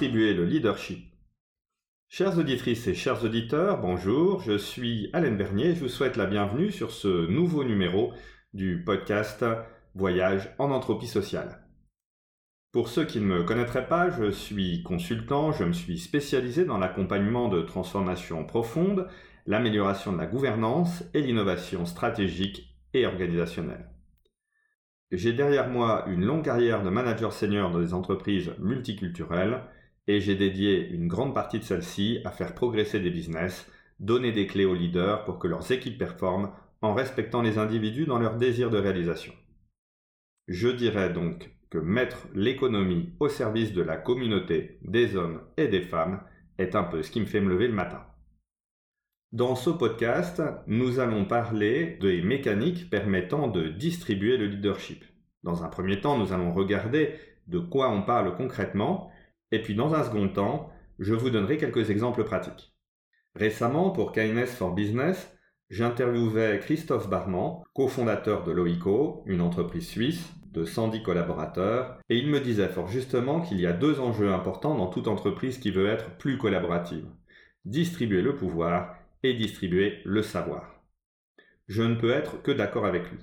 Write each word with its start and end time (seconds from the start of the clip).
Le 0.00 0.44
leadership. 0.44 1.12
Chères 2.08 2.38
auditrices 2.38 2.86
et 2.86 2.94
chers 2.94 3.24
auditeurs, 3.24 3.80
bonjour, 3.80 4.40
je 4.40 4.56
suis 4.56 5.10
Alain 5.12 5.32
Bernier, 5.32 5.74
je 5.74 5.80
vous 5.80 5.88
souhaite 5.88 6.16
la 6.16 6.26
bienvenue 6.26 6.70
sur 6.70 6.92
ce 6.92 7.26
nouveau 7.26 7.64
numéro 7.64 8.12
du 8.54 8.84
podcast 8.84 9.44
Voyage 9.96 10.54
en 10.58 10.70
entropie 10.70 11.08
sociale. 11.08 11.66
Pour 12.70 12.88
ceux 12.88 13.06
qui 13.06 13.18
ne 13.18 13.24
me 13.24 13.42
connaîtraient 13.42 13.88
pas, 13.88 14.08
je 14.08 14.30
suis 14.30 14.84
consultant, 14.84 15.50
je 15.50 15.64
me 15.64 15.72
suis 15.72 15.98
spécialisé 15.98 16.64
dans 16.64 16.78
l'accompagnement 16.78 17.48
de 17.48 17.62
transformations 17.62 18.44
profondes, 18.44 19.08
l'amélioration 19.46 20.12
de 20.12 20.18
la 20.18 20.26
gouvernance 20.26 21.02
et 21.12 21.22
l'innovation 21.22 21.86
stratégique 21.86 22.72
et 22.94 23.04
organisationnelle. 23.04 23.90
J'ai 25.10 25.32
derrière 25.32 25.68
moi 25.68 26.04
une 26.06 26.24
longue 26.24 26.44
carrière 26.44 26.84
de 26.84 26.90
manager 26.90 27.32
senior 27.32 27.72
dans 27.72 27.80
des 27.80 27.94
entreprises 27.94 28.52
multiculturelles 28.60 29.64
et 30.08 30.20
j'ai 30.20 30.34
dédié 30.34 30.88
une 30.88 31.06
grande 31.06 31.34
partie 31.34 31.58
de 31.58 31.64
celle-ci 31.64 32.18
à 32.24 32.30
faire 32.30 32.54
progresser 32.54 32.98
des 32.98 33.10
business, 33.10 33.70
donner 34.00 34.32
des 34.32 34.46
clés 34.46 34.64
aux 34.64 34.74
leaders 34.74 35.24
pour 35.24 35.38
que 35.38 35.46
leurs 35.46 35.70
équipes 35.70 35.98
performent 35.98 36.50
en 36.80 36.94
respectant 36.94 37.42
les 37.42 37.58
individus 37.58 38.06
dans 38.06 38.18
leur 38.18 38.36
désir 38.36 38.70
de 38.70 38.78
réalisation. 38.78 39.34
Je 40.48 40.68
dirais 40.68 41.12
donc 41.12 41.50
que 41.68 41.78
mettre 41.78 42.26
l'économie 42.34 43.12
au 43.20 43.28
service 43.28 43.74
de 43.74 43.82
la 43.82 43.98
communauté, 43.98 44.78
des 44.82 45.14
hommes 45.14 45.42
et 45.58 45.68
des 45.68 45.82
femmes 45.82 46.22
est 46.56 46.74
un 46.74 46.84
peu 46.84 47.02
ce 47.02 47.10
qui 47.10 47.20
me 47.20 47.26
fait 47.26 47.42
me 47.42 47.50
lever 47.50 47.68
le 47.68 47.74
matin. 47.74 48.02
Dans 49.32 49.56
ce 49.56 49.68
podcast, 49.68 50.42
nous 50.66 51.00
allons 51.00 51.26
parler 51.26 51.98
des 52.00 52.22
mécaniques 52.22 52.88
permettant 52.88 53.46
de 53.46 53.68
distribuer 53.68 54.38
le 54.38 54.46
leadership. 54.46 55.04
Dans 55.42 55.64
un 55.64 55.68
premier 55.68 56.00
temps, 56.00 56.16
nous 56.16 56.32
allons 56.32 56.54
regarder 56.54 57.12
de 57.46 57.58
quoi 57.58 57.90
on 57.90 58.02
parle 58.02 58.34
concrètement, 58.36 59.10
et 59.52 59.62
puis 59.62 59.74
dans 59.74 59.94
un 59.94 60.04
second 60.04 60.28
temps, 60.28 60.72
je 60.98 61.14
vous 61.14 61.30
donnerai 61.30 61.56
quelques 61.56 61.90
exemples 61.90 62.24
pratiques. 62.24 62.74
Récemment, 63.34 63.90
pour 63.90 64.12
Kindness 64.12 64.54
for 64.54 64.74
Business, 64.74 65.32
j'interviewais 65.70 66.58
Christophe 66.60 67.08
Barman, 67.08 67.62
cofondateur 67.74 68.44
de 68.44 68.52
Loico, 68.52 69.22
une 69.26 69.40
entreprise 69.40 69.86
suisse 69.86 70.32
de 70.52 70.64
110 70.64 71.02
collaborateurs, 71.02 71.98
et 72.08 72.16
il 72.16 72.28
me 72.28 72.40
disait 72.40 72.68
fort 72.68 72.88
justement 72.88 73.40
qu'il 73.40 73.60
y 73.60 73.66
a 73.66 73.72
deux 73.72 74.00
enjeux 74.00 74.32
importants 74.32 74.74
dans 74.74 74.88
toute 74.88 75.08
entreprise 75.08 75.58
qui 75.58 75.70
veut 75.70 75.86
être 75.86 76.16
plus 76.16 76.38
collaborative. 76.38 77.06
Distribuer 77.64 78.22
le 78.22 78.34
pouvoir 78.34 78.96
et 79.22 79.34
distribuer 79.34 80.00
le 80.04 80.22
savoir. 80.22 80.82
Je 81.66 81.82
ne 81.82 81.96
peux 81.96 82.10
être 82.10 82.42
que 82.42 82.50
d'accord 82.50 82.86
avec 82.86 83.10
lui. 83.10 83.18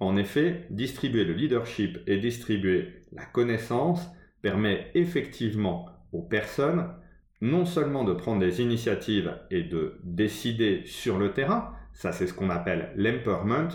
En 0.00 0.16
effet, 0.16 0.66
distribuer 0.70 1.24
le 1.24 1.34
leadership 1.34 1.98
et 2.06 2.16
distribuer 2.16 3.02
la 3.12 3.24
connaissance 3.26 4.10
permet 4.44 4.90
effectivement 4.94 5.88
aux 6.12 6.20
personnes 6.20 6.90
non 7.40 7.64
seulement 7.64 8.04
de 8.04 8.12
prendre 8.12 8.40
des 8.40 8.60
initiatives 8.60 9.38
et 9.50 9.62
de 9.62 9.98
décider 10.04 10.82
sur 10.84 11.18
le 11.18 11.32
terrain, 11.32 11.72
ça 11.94 12.12
c'est 12.12 12.26
ce 12.26 12.34
qu'on 12.34 12.50
appelle 12.50 12.92
l'empowerment, 12.94 13.70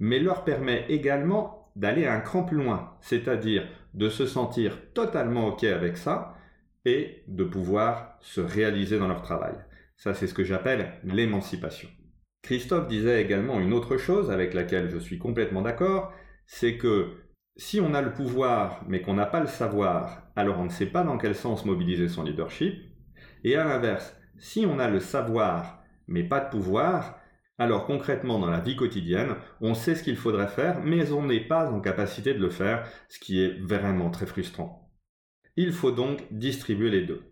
mais 0.00 0.18
leur 0.18 0.44
permet 0.44 0.86
également 0.88 1.70
d'aller 1.76 2.06
un 2.06 2.20
cran 2.20 2.44
plus 2.44 2.56
loin, 2.56 2.96
c'est-à-dire 3.02 3.68
de 3.92 4.08
se 4.08 4.24
sentir 4.24 4.78
totalement 4.94 5.48
OK 5.48 5.64
avec 5.64 5.98
ça 5.98 6.34
et 6.86 7.22
de 7.28 7.44
pouvoir 7.44 8.16
se 8.20 8.40
réaliser 8.40 8.98
dans 8.98 9.08
leur 9.08 9.20
travail. 9.20 9.54
Ça, 9.96 10.14
c'est 10.14 10.26
ce 10.26 10.34
que 10.34 10.44
j'appelle 10.44 10.92
l'émancipation. 11.04 11.88
Christophe 12.42 12.88
disait 12.88 13.20
également 13.20 13.60
une 13.60 13.74
autre 13.74 13.98
chose 13.98 14.30
avec 14.30 14.54
laquelle 14.54 14.88
je 14.88 14.98
suis 14.98 15.18
complètement 15.18 15.62
d'accord, 15.62 16.12
c'est 16.46 16.78
que 16.78 17.10
si 17.56 17.80
on 17.80 17.94
a 17.94 18.02
le 18.02 18.12
pouvoir 18.12 18.84
mais 18.86 19.00
qu'on 19.00 19.14
n'a 19.14 19.26
pas 19.26 19.40
le 19.40 19.46
savoir, 19.46 20.22
alors 20.36 20.58
on 20.58 20.64
ne 20.64 20.70
sait 20.70 20.86
pas 20.86 21.02
dans 21.02 21.18
quel 21.18 21.34
sens 21.34 21.64
mobiliser 21.64 22.08
son 22.08 22.22
leadership. 22.22 22.74
Et 23.44 23.56
à 23.56 23.64
l'inverse, 23.64 24.14
si 24.38 24.66
on 24.66 24.78
a 24.78 24.88
le 24.88 25.00
savoir 25.00 25.82
mais 26.08 26.22
pas 26.22 26.40
de 26.40 26.50
pouvoir, 26.50 27.18
alors 27.58 27.86
concrètement 27.86 28.38
dans 28.38 28.50
la 28.50 28.60
vie 28.60 28.76
quotidienne, 28.76 29.34
on 29.60 29.74
sait 29.74 29.94
ce 29.94 30.02
qu'il 30.02 30.16
faudrait 30.16 30.48
faire, 30.48 30.80
mais 30.84 31.10
on 31.12 31.24
n'est 31.24 31.46
pas 31.46 31.70
en 31.70 31.80
capacité 31.80 32.34
de 32.34 32.40
le 32.40 32.50
faire, 32.50 32.86
ce 33.08 33.18
qui 33.18 33.42
est 33.42 33.58
vraiment 33.60 34.10
très 34.10 34.26
frustrant. 34.26 34.90
Il 35.56 35.72
faut 35.72 35.90
donc 35.90 36.22
distribuer 36.30 36.90
les 36.90 37.02
deux. 37.02 37.22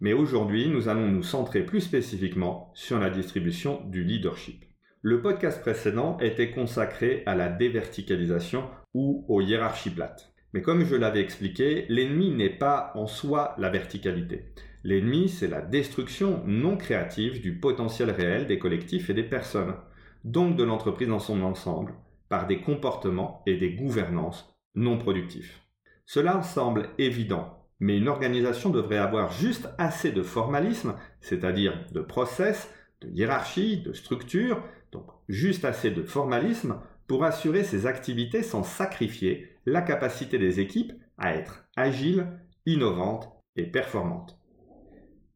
Mais 0.00 0.14
aujourd'hui, 0.14 0.68
nous 0.68 0.88
allons 0.88 1.08
nous 1.08 1.22
centrer 1.22 1.62
plus 1.62 1.82
spécifiquement 1.82 2.72
sur 2.74 2.98
la 2.98 3.10
distribution 3.10 3.84
du 3.84 4.02
leadership. 4.02 4.64
Le 5.02 5.20
podcast 5.20 5.60
précédent 5.60 6.18
était 6.20 6.52
consacré 6.52 7.22
à 7.26 7.34
la 7.34 7.50
déverticalisation 7.50 8.64
ou 8.94 9.24
aux 9.28 9.40
hiérarchies 9.40 9.90
plates. 9.90 10.32
Mais 10.52 10.62
comme 10.62 10.84
je 10.84 10.96
l'avais 10.96 11.20
expliqué, 11.20 11.86
l'ennemi 11.88 12.30
n'est 12.30 12.50
pas 12.50 12.92
en 12.94 13.06
soi 13.06 13.54
la 13.58 13.70
verticalité. 13.70 14.52
L'ennemi, 14.82 15.28
c'est 15.28 15.48
la 15.48 15.60
destruction 15.60 16.42
non 16.46 16.76
créative 16.76 17.40
du 17.40 17.58
potentiel 17.58 18.10
réel 18.10 18.46
des 18.46 18.58
collectifs 18.58 19.10
et 19.10 19.14
des 19.14 19.22
personnes, 19.22 19.74
donc 20.24 20.56
de 20.56 20.64
l'entreprise 20.64 21.08
dans 21.08 21.18
son 21.18 21.42
ensemble, 21.42 21.94
par 22.28 22.46
des 22.46 22.60
comportements 22.60 23.42
et 23.46 23.56
des 23.56 23.74
gouvernances 23.74 24.56
non 24.74 24.98
productifs. 24.98 25.62
Cela 26.06 26.42
semble 26.42 26.88
évident 26.98 27.60
mais 27.80 27.96
une 27.96 28.08
organisation 28.08 28.70
devrait 28.70 28.98
avoir 28.98 29.32
juste 29.32 29.68
assez 29.78 30.12
de 30.12 30.22
formalisme, 30.22 30.94
c'est-à-dire 31.20 31.86
de 31.92 32.00
process, 32.00 32.70
de 33.00 33.08
hiérarchie, 33.08 33.78
de 33.82 33.94
structure, 33.94 34.62
donc 34.92 35.06
juste 35.28 35.64
assez 35.64 35.90
de 35.90 36.02
formalisme 36.02 36.76
pour 37.10 37.24
assurer 37.24 37.64
ses 37.64 37.86
activités 37.86 38.44
sans 38.44 38.62
sacrifier 38.62 39.48
la 39.66 39.82
capacité 39.82 40.38
des 40.38 40.60
équipes 40.60 40.92
à 41.18 41.34
être 41.34 41.64
agiles, 41.74 42.28
innovantes 42.66 43.28
et 43.56 43.64
performantes. 43.64 44.38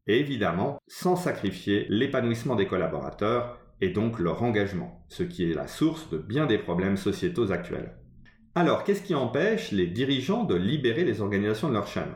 Et 0.07 0.21
évidemment, 0.21 0.77
sans 0.87 1.17
sacrifier 1.17 1.85
l'épanouissement 1.89 2.55
des 2.55 2.65
collaborateurs 2.65 3.59
et 3.81 3.89
donc 3.89 4.19
leur 4.19 4.41
engagement, 4.41 5.05
ce 5.09 5.23
qui 5.23 5.51
est 5.51 5.53
la 5.53 5.67
source 5.67 6.09
de 6.09 6.17
bien 6.17 6.45
des 6.45 6.59
problèmes 6.59 6.95
sociétaux 6.95 7.51
actuels. 7.51 7.97
Alors, 8.55 8.85
qu'est-ce 8.85 9.03
qui 9.03 9.13
empêche 9.13 9.73
les 9.73 9.87
dirigeants 9.87 10.45
de 10.45 10.55
libérer 10.55 11.03
les 11.03 11.19
organisations 11.19 11.67
de 11.67 11.73
leur 11.73 11.87
chaîne? 11.87 12.15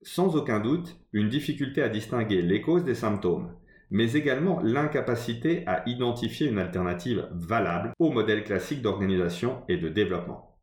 Sans 0.00 0.34
aucun 0.34 0.60
doute, 0.60 0.96
une 1.12 1.28
difficulté 1.28 1.82
à 1.82 1.90
distinguer 1.90 2.40
les 2.40 2.62
causes 2.62 2.84
des 2.84 2.94
symptômes, 2.94 3.54
mais 3.90 4.12
également 4.12 4.60
l'incapacité 4.62 5.66
à 5.66 5.82
identifier 5.88 6.48
une 6.48 6.58
alternative 6.58 7.28
valable 7.32 7.92
au 7.98 8.10
modèle 8.10 8.44
classique 8.44 8.82
d'organisation 8.82 9.62
et 9.68 9.76
de 9.76 9.88
développement. 9.88 10.58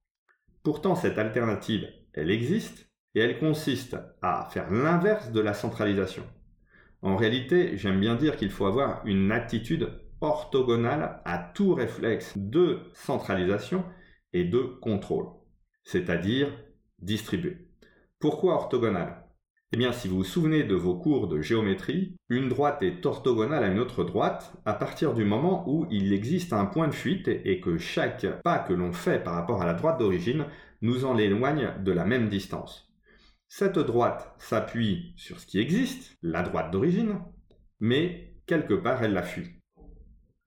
Pourtant, 0.63 0.95
cette 0.95 1.17
alternative, 1.17 1.87
elle 2.13 2.31
existe 2.31 2.89
et 3.13 3.21
elle 3.21 3.39
consiste 3.39 3.97
à 4.21 4.47
faire 4.51 4.71
l'inverse 4.71 5.31
de 5.31 5.39
la 5.39 5.53
centralisation. 5.53 6.23
En 7.01 7.15
réalité, 7.15 7.77
j'aime 7.77 7.99
bien 7.99 8.15
dire 8.15 8.35
qu'il 8.35 8.49
faut 8.49 8.65
avoir 8.65 9.05
une 9.05 9.31
attitude 9.31 9.89
orthogonale 10.21 11.21
à 11.25 11.37
tout 11.37 11.73
réflexe 11.73 12.33
de 12.35 12.79
centralisation 12.93 13.85
et 14.33 14.43
de 14.43 14.59
contrôle, 14.81 15.27
c'est-à-dire 15.83 16.51
distribuer. 16.99 17.67
Pourquoi 18.19 18.55
orthogonale? 18.55 19.24
Eh 19.73 19.77
bien, 19.77 19.91
si 19.91 20.07
vous 20.07 20.17
vous 20.17 20.23
souvenez 20.23 20.63
de 20.63 20.75
vos 20.75 20.95
cours 20.95 21.27
de 21.27 21.41
géométrie, 21.41 22.15
une 22.29 22.49
droite 22.49 22.81
est 22.83 23.05
orthogonale 23.05 23.63
à 23.63 23.67
une 23.67 23.79
autre 23.79 24.03
droite 24.03 24.53
à 24.63 24.73
partir 24.73 25.13
du 25.13 25.25
moment 25.25 25.67
où 25.67 25.87
il 25.89 26.13
existe 26.13 26.53
un 26.53 26.65
point 26.65 26.87
de 26.87 26.93
fuite 26.93 27.27
et 27.27 27.59
que 27.59 27.77
chaque 27.77 28.25
pas 28.43 28.59
que 28.59 28.73
l'on 28.73 28.93
fait 28.93 29.23
par 29.23 29.33
rapport 29.33 29.61
à 29.61 29.65
la 29.65 29.73
droite 29.73 29.99
d'origine 29.99 30.45
nous 30.81 31.03
en 31.03 31.17
éloigne 31.17 31.73
de 31.83 31.91
la 31.91 32.05
même 32.05 32.29
distance. 32.29 32.93
Cette 33.47 33.79
droite 33.79 34.33
s'appuie 34.37 35.13
sur 35.17 35.39
ce 35.39 35.47
qui 35.47 35.59
existe, 35.59 36.15
la 36.21 36.43
droite 36.43 36.71
d'origine, 36.71 37.19
mais 37.79 38.35
quelque 38.45 38.75
part 38.75 39.03
elle 39.03 39.13
la 39.13 39.23
fuit. 39.23 39.61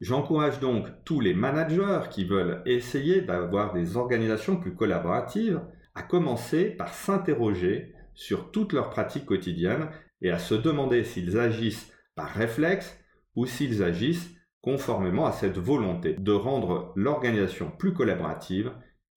J'encourage 0.00 0.60
donc 0.60 0.86
tous 1.04 1.20
les 1.20 1.34
managers 1.34 2.02
qui 2.10 2.24
veulent 2.24 2.62
essayer 2.66 3.20
d'avoir 3.20 3.72
des 3.72 3.96
organisations 3.96 4.56
plus 4.56 4.74
collaboratives 4.74 5.60
à 5.96 6.02
commencer 6.02 6.66
par 6.66 6.94
s'interroger 6.94 7.94
sur 8.18 8.50
toutes 8.50 8.72
leurs 8.72 8.90
pratiques 8.90 9.26
quotidiennes 9.26 9.90
et 10.22 10.30
à 10.30 10.40
se 10.40 10.56
demander 10.56 11.04
s'ils 11.04 11.38
agissent 11.38 11.92
par 12.16 12.28
réflexe 12.30 12.98
ou 13.36 13.46
s'ils 13.46 13.84
agissent 13.84 14.34
conformément 14.60 15.24
à 15.24 15.30
cette 15.30 15.56
volonté 15.56 16.14
de 16.18 16.32
rendre 16.32 16.92
l'organisation 16.96 17.70
plus 17.70 17.92
collaborative 17.92 18.72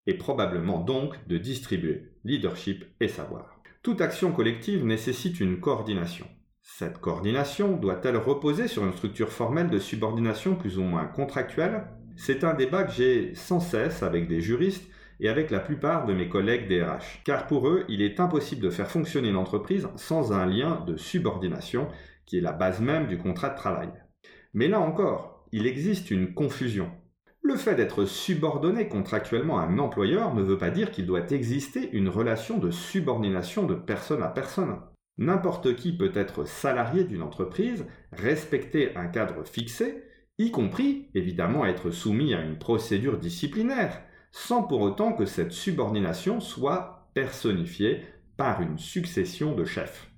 et 0.05 0.13
probablement 0.13 0.79
donc 0.79 1.15
de 1.27 1.39
distribuer 1.39 2.11
leadership 2.23 2.85
et 2.99 3.07
savoir. 3.07 3.59
Toute 3.81 4.01
action 4.01 4.31
collective 4.31 4.85
nécessite 4.85 5.39
une 5.39 5.59
coordination. 5.59 6.27
Cette 6.61 6.99
coordination 6.99 7.77
doit-elle 7.77 8.17
reposer 8.17 8.67
sur 8.67 8.85
une 8.85 8.93
structure 8.93 9.31
formelle 9.31 9.71
de 9.71 9.79
subordination 9.79 10.55
plus 10.55 10.77
ou 10.77 10.83
moins 10.83 11.05
contractuelle? 11.05 11.87
C'est 12.17 12.43
un 12.43 12.53
débat 12.53 12.83
que 12.83 12.93
j'ai 12.93 13.33
sans 13.33 13.59
cesse 13.59 14.03
avec 14.03 14.27
des 14.27 14.41
juristes 14.41 14.87
et 15.21 15.29
avec 15.29 15.51
la 15.51 15.59
plupart 15.59 16.05
de 16.05 16.13
mes 16.13 16.27
collègues 16.27 16.67
DRH. 16.67 17.21
Car 17.23 17.47
pour 17.47 17.69
eux, 17.69 17.85
il 17.87 18.01
est 18.01 18.19
impossible 18.19 18.61
de 18.61 18.71
faire 18.71 18.89
fonctionner 18.89 19.29
une 19.29 19.37
entreprise 19.37 19.87
sans 19.95 20.33
un 20.33 20.45
lien 20.45 20.83
de 20.85 20.97
subordination 20.97 21.87
qui 22.25 22.39
est 22.39 22.41
la 22.41 22.51
base 22.51 22.81
même 22.81 23.07
du 23.07 23.17
contrat 23.17 23.49
de 23.49 23.57
travail. 23.57 23.89
Mais 24.53 24.67
là 24.67 24.79
encore, 24.79 25.45
il 25.51 25.67
existe 25.67 26.11
une 26.11 26.33
confusion. 26.33 26.89
Le 27.43 27.55
fait 27.55 27.75
d'être 27.75 28.05
subordonné 28.05 28.87
contractuellement 28.87 29.59
à 29.59 29.63
un 29.63 29.77
employeur 29.77 30.33
ne 30.33 30.41
veut 30.41 30.57
pas 30.57 30.69
dire 30.69 30.91
qu'il 30.91 31.05
doit 31.05 31.29
exister 31.31 31.89
une 31.93 32.09
relation 32.09 32.57
de 32.57 32.71
subordination 32.71 33.65
de 33.65 33.75
personne 33.75 34.23
à 34.23 34.27
personne. 34.27 34.79
N'importe 35.17 35.75
qui 35.75 35.95
peut 35.95 36.11
être 36.15 36.47
salarié 36.47 37.03
d'une 37.03 37.21
entreprise, 37.21 37.85
respecter 38.11 38.95
un 38.95 39.07
cadre 39.07 39.43
fixé, 39.45 40.03
y 40.37 40.51
compris 40.51 41.09
évidemment 41.13 41.65
être 41.65 41.91
soumis 41.91 42.33
à 42.33 42.41
une 42.41 42.57
procédure 42.57 43.17
disciplinaire, 43.17 44.01
sans 44.31 44.63
pour 44.63 44.81
autant 44.81 45.13
que 45.13 45.25
cette 45.25 45.51
subordination 45.51 46.39
soit 46.39 47.09
personnifiée 47.13 48.05
par 48.37 48.61
une 48.61 48.77
succession 48.77 49.53
de 49.53 49.65
chefs. 49.65 50.11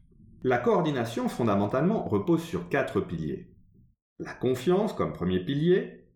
La 0.44 0.58
coordination 0.58 1.30
fondamentalement 1.30 2.04
repose 2.04 2.44
sur 2.44 2.70
quatre 2.70 3.02
piliers. 3.02 3.50
La 4.20 4.34
confiance 4.34 4.94
comme 4.94 5.14
premier 5.14 5.40
pilier, 5.40 6.08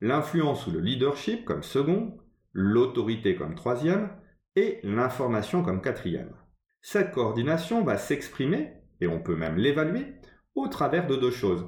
l'influence 0.00 0.66
ou 0.66 0.70
le 0.70 0.80
leadership 0.80 1.44
comme 1.44 1.62
second, 1.62 2.18
l'autorité 2.52 3.36
comme 3.36 3.54
troisième 3.54 4.10
et 4.54 4.80
l'information 4.82 5.62
comme 5.62 5.80
quatrième. 5.80 6.34
Cette 6.82 7.12
coordination 7.12 7.82
va 7.82 7.96
s'exprimer, 7.96 8.72
et 9.00 9.06
on 9.06 9.20
peut 9.20 9.36
même 9.36 9.56
l'évaluer, 9.56 10.14
au 10.54 10.68
travers 10.68 11.06
de 11.06 11.16
deux 11.16 11.30
choses, 11.30 11.66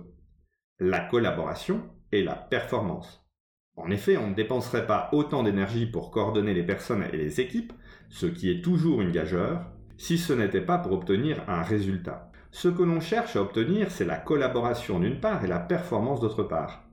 la 0.78 1.00
collaboration 1.00 1.90
et 2.12 2.22
la 2.22 2.34
performance. 2.34 3.27
En 3.78 3.90
effet, 3.90 4.16
on 4.16 4.30
ne 4.30 4.34
dépenserait 4.34 4.86
pas 4.86 5.08
autant 5.12 5.44
d'énergie 5.44 5.86
pour 5.86 6.10
coordonner 6.10 6.52
les 6.52 6.64
personnes 6.64 7.04
et 7.12 7.16
les 7.16 7.40
équipes, 7.40 7.72
ce 8.08 8.26
qui 8.26 8.50
est 8.50 8.60
toujours 8.60 9.00
une 9.00 9.12
gageure, 9.12 9.66
si 9.96 10.18
ce 10.18 10.32
n'était 10.32 10.60
pas 10.60 10.78
pour 10.78 10.92
obtenir 10.92 11.42
un 11.48 11.62
résultat. 11.62 12.30
Ce 12.50 12.68
que 12.68 12.82
l'on 12.82 13.00
cherche 13.00 13.36
à 13.36 13.42
obtenir, 13.42 13.90
c'est 13.90 14.04
la 14.04 14.16
collaboration 14.16 14.98
d'une 14.98 15.20
part 15.20 15.44
et 15.44 15.48
la 15.48 15.60
performance 15.60 16.20
d'autre 16.20 16.42
part. 16.42 16.88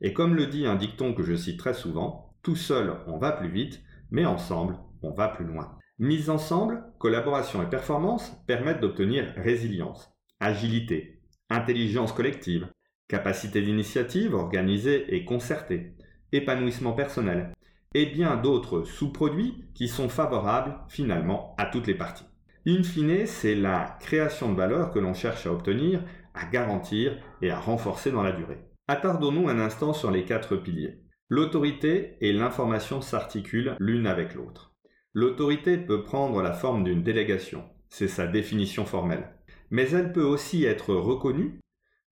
Et 0.00 0.12
comme 0.12 0.34
le 0.34 0.46
dit 0.46 0.66
un 0.66 0.76
dicton 0.76 1.12
que 1.12 1.22
je 1.22 1.34
cite 1.34 1.58
très 1.58 1.74
souvent, 1.74 2.34
tout 2.42 2.56
seul 2.56 2.94
on 3.06 3.18
va 3.18 3.32
plus 3.32 3.50
vite, 3.50 3.82
mais 4.10 4.24
ensemble 4.24 4.78
on 5.02 5.12
va 5.12 5.28
plus 5.28 5.44
loin. 5.44 5.78
Mise 5.98 6.30
ensemble, 6.30 6.84
collaboration 6.98 7.62
et 7.62 7.68
performance 7.68 8.32
permettent 8.46 8.80
d'obtenir 8.80 9.32
résilience, 9.36 10.10
agilité, 10.40 11.20
intelligence 11.50 12.12
collective, 12.12 12.68
capacité 13.08 13.60
d'initiative 13.62 14.34
organisée 14.34 15.14
et 15.14 15.24
concertée, 15.24 15.94
épanouissement 16.32 16.92
personnel, 16.92 17.52
et 17.94 18.06
bien 18.06 18.36
d'autres 18.36 18.82
sous-produits 18.82 19.64
qui 19.74 19.88
sont 19.88 20.08
favorables 20.08 20.76
finalement 20.88 21.54
à 21.58 21.66
toutes 21.66 21.86
les 21.86 21.94
parties. 21.94 22.26
In 22.66 22.82
fine, 22.82 23.26
c'est 23.26 23.54
la 23.54 23.98
création 24.00 24.50
de 24.50 24.56
valeur 24.56 24.90
que 24.90 24.98
l'on 24.98 25.14
cherche 25.14 25.46
à 25.46 25.52
obtenir, 25.52 26.02
à 26.34 26.46
garantir 26.46 27.16
et 27.42 27.50
à 27.50 27.60
renforcer 27.60 28.10
dans 28.10 28.22
la 28.22 28.32
durée. 28.32 28.64
Attardons-nous 28.88 29.48
un 29.48 29.58
instant 29.58 29.92
sur 29.92 30.10
les 30.10 30.24
quatre 30.24 30.56
piliers. 30.56 31.00
L'autorité 31.28 32.16
et 32.20 32.32
l'information 32.32 33.00
s'articulent 33.00 33.76
l'une 33.78 34.06
avec 34.06 34.34
l'autre. 34.34 34.72
L'autorité 35.14 35.78
peut 35.78 36.02
prendre 36.02 36.42
la 36.42 36.52
forme 36.52 36.84
d'une 36.84 37.02
délégation, 37.02 37.64
c'est 37.88 38.08
sa 38.08 38.26
définition 38.26 38.84
formelle, 38.84 39.30
mais 39.70 39.88
elle 39.90 40.12
peut 40.12 40.24
aussi 40.24 40.64
être 40.64 40.94
reconnue, 40.94 41.60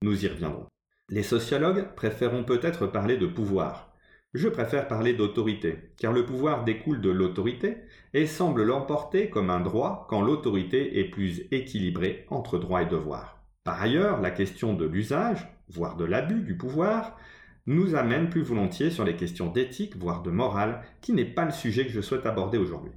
nous 0.03 0.25
y 0.25 0.29
reviendrons. 0.29 0.69
Les 1.09 1.23
sociologues 1.23 1.95
préféreront 1.95 2.45
peut-être 2.45 2.87
parler 2.87 3.17
de 3.17 3.27
pouvoir. 3.27 3.92
Je 4.35 4.49
préfère 4.49 4.89
parler 4.89 5.13
d'autorité, 5.13 5.93
car 5.99 6.13
le 6.13 6.25
pouvoir 6.25 6.65
découle 6.65 7.03
de 7.03 7.11
l'autorité 7.11 7.77
et 8.15 8.27
semble 8.27 8.63
l'emporter 8.63 9.29
comme 9.29 9.51
un 9.51 9.61
droit 9.61 10.07
quand 10.09 10.23
l'autorité 10.23 10.99
est 11.01 11.11
plus 11.11 11.47
équilibrée 11.51 12.25
entre 12.31 12.59
droit 12.59 12.83
et 12.83 12.87
devoir. 12.87 13.43
Par 13.63 13.81
ailleurs, 13.83 14.23
la 14.23 14.31
question 14.31 14.73
de 14.73 14.87
l'usage, 14.87 15.47
voire 15.69 15.97
de 15.97 16.07
l'abus 16.07 16.41
du 16.41 16.57
pouvoir, 16.57 17.19
nous 17.67 17.95
amène 17.95 18.31
plus 18.31 18.43
volontiers 18.43 18.91
sur 18.91 19.05
les 19.05 19.17
questions 19.17 19.51
d'éthique, 19.51 19.97
voire 19.97 20.23
de 20.23 20.31
morale, 20.31 20.83
qui 21.03 21.13
n'est 21.13 21.27
pas 21.27 21.45
le 21.45 21.53
sujet 21.53 21.85
que 21.85 21.93
je 21.93 22.01
souhaite 22.01 22.27
aborder 22.27 22.57
aujourd'hui. 22.57 22.93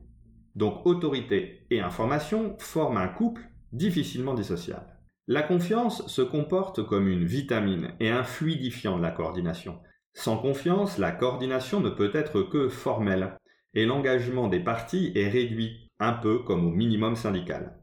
Donc 0.55 0.85
autorité 0.85 1.65
et 1.69 1.81
information 1.81 2.55
forment 2.59 2.97
un 2.97 3.09
couple 3.09 3.41
difficilement 3.73 4.35
dissociable. 4.35 4.87
La 5.27 5.41
confiance 5.41 6.07
se 6.07 6.21
comporte 6.21 6.85
comme 6.85 7.09
une 7.09 7.25
vitamine 7.25 7.91
et 7.99 8.09
un 8.09 8.23
fluidifiant 8.23 8.97
de 8.97 9.01
la 9.01 9.11
coordination. 9.11 9.77
Sans 10.15 10.37
confiance, 10.37 10.97
la 10.97 11.11
coordination 11.11 11.81
ne 11.81 11.89
peut 11.89 12.11
être 12.13 12.41
que 12.41 12.69
formelle, 12.69 13.37
et 13.73 13.85
l'engagement 13.85 14.47
des 14.47 14.61
parties 14.61 15.11
est 15.13 15.27
réduit, 15.27 15.91
un 15.99 16.13
peu 16.13 16.39
comme 16.39 16.65
au 16.65 16.71
minimum 16.71 17.15
syndical. 17.17 17.77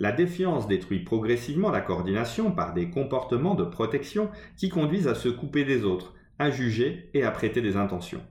La 0.00 0.10
défiance 0.10 0.66
détruit 0.66 1.00
progressivement 1.00 1.70
la 1.70 1.82
coordination 1.82 2.50
par 2.50 2.72
des 2.72 2.90
comportements 2.90 3.54
de 3.54 3.64
protection 3.64 4.30
qui 4.56 4.70
conduisent 4.70 5.06
à 5.06 5.14
se 5.14 5.28
couper 5.28 5.64
des 5.64 5.84
autres, 5.84 6.14
à 6.38 6.50
juger 6.50 7.10
et 7.12 7.22
à 7.24 7.30
prêter 7.30 7.60
des 7.60 7.76
intentions, 7.76 8.24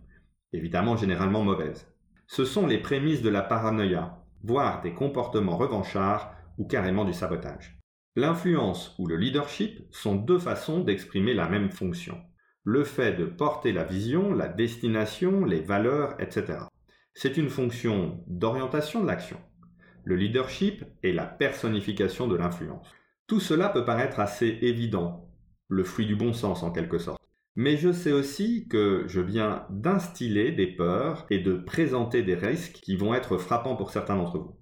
évidemment 0.52 0.98
généralement 0.98 1.44
mauvaises. 1.44 1.88
Ce 2.28 2.46
sont 2.46 2.66
les 2.66 2.80
prémices 2.80 3.22
de 3.22 3.30
la 3.30 3.44
paranoïa, 3.44 4.24
voire 4.44 4.82
des 4.82 4.94
comportements 4.94 5.58
revanchards 5.58 6.34
ou 6.58 6.66
carrément 6.66 7.06
du 7.06 7.14
sabotage. 7.14 7.80
L'influence 8.16 8.96
ou 8.98 9.06
le 9.08 9.18
leadership 9.18 9.82
sont 9.92 10.16
deux 10.16 10.40
façons 10.40 10.80
d'exprimer 10.80 11.36
la 11.36 11.48
même 11.48 11.70
fonction. 11.70 12.18
Le 12.68 12.84
fait 12.84 13.14
de 13.14 13.26
porter 13.26 13.72
la 13.72 13.84
vision, 13.84 14.34
la 14.34 14.48
destination, 14.48 15.46
les 15.46 15.62
valeurs, 15.62 16.20
etc. 16.20 16.58
C'est 17.14 17.38
une 17.38 17.50
fonction 17.50 18.24
d'orientation 18.26 19.04
de 19.04 19.08
l'action. 19.08 19.38
Le 20.04 20.16
leadership 20.16 20.84
est 21.04 21.12
la 21.12 21.28
personnification 21.28 22.28
de 22.28 22.36
l'influence. 22.36 22.92
Tout 23.28 23.40
cela 23.40 23.70
peut 23.70 23.86
paraître 23.86 24.20
assez 24.20 24.58
évident, 24.64 25.30
le 25.68 25.84
fruit 25.84 26.08
du 26.08 26.16
bon 26.16 26.34
sens 26.34 26.64
en 26.64 26.72
quelque 26.72 26.98
sorte. 26.98 27.22
Mais 27.56 27.78
je 27.78 27.92
sais 27.92 28.12
aussi 28.12 28.68
que 28.68 29.04
je 29.08 29.22
viens 29.22 29.68
d'instiller 29.70 30.52
des 30.52 30.68
peurs 30.68 31.28
et 31.30 31.38
de 31.38 31.54
présenter 31.54 32.24
des 32.24 32.36
risques 32.36 32.80
qui 32.82 32.96
vont 32.96 33.14
être 33.14 33.38
frappants 33.38 33.76
pour 33.76 33.92
certains 33.92 34.16
d'entre 34.16 34.40
vous. 34.40 34.58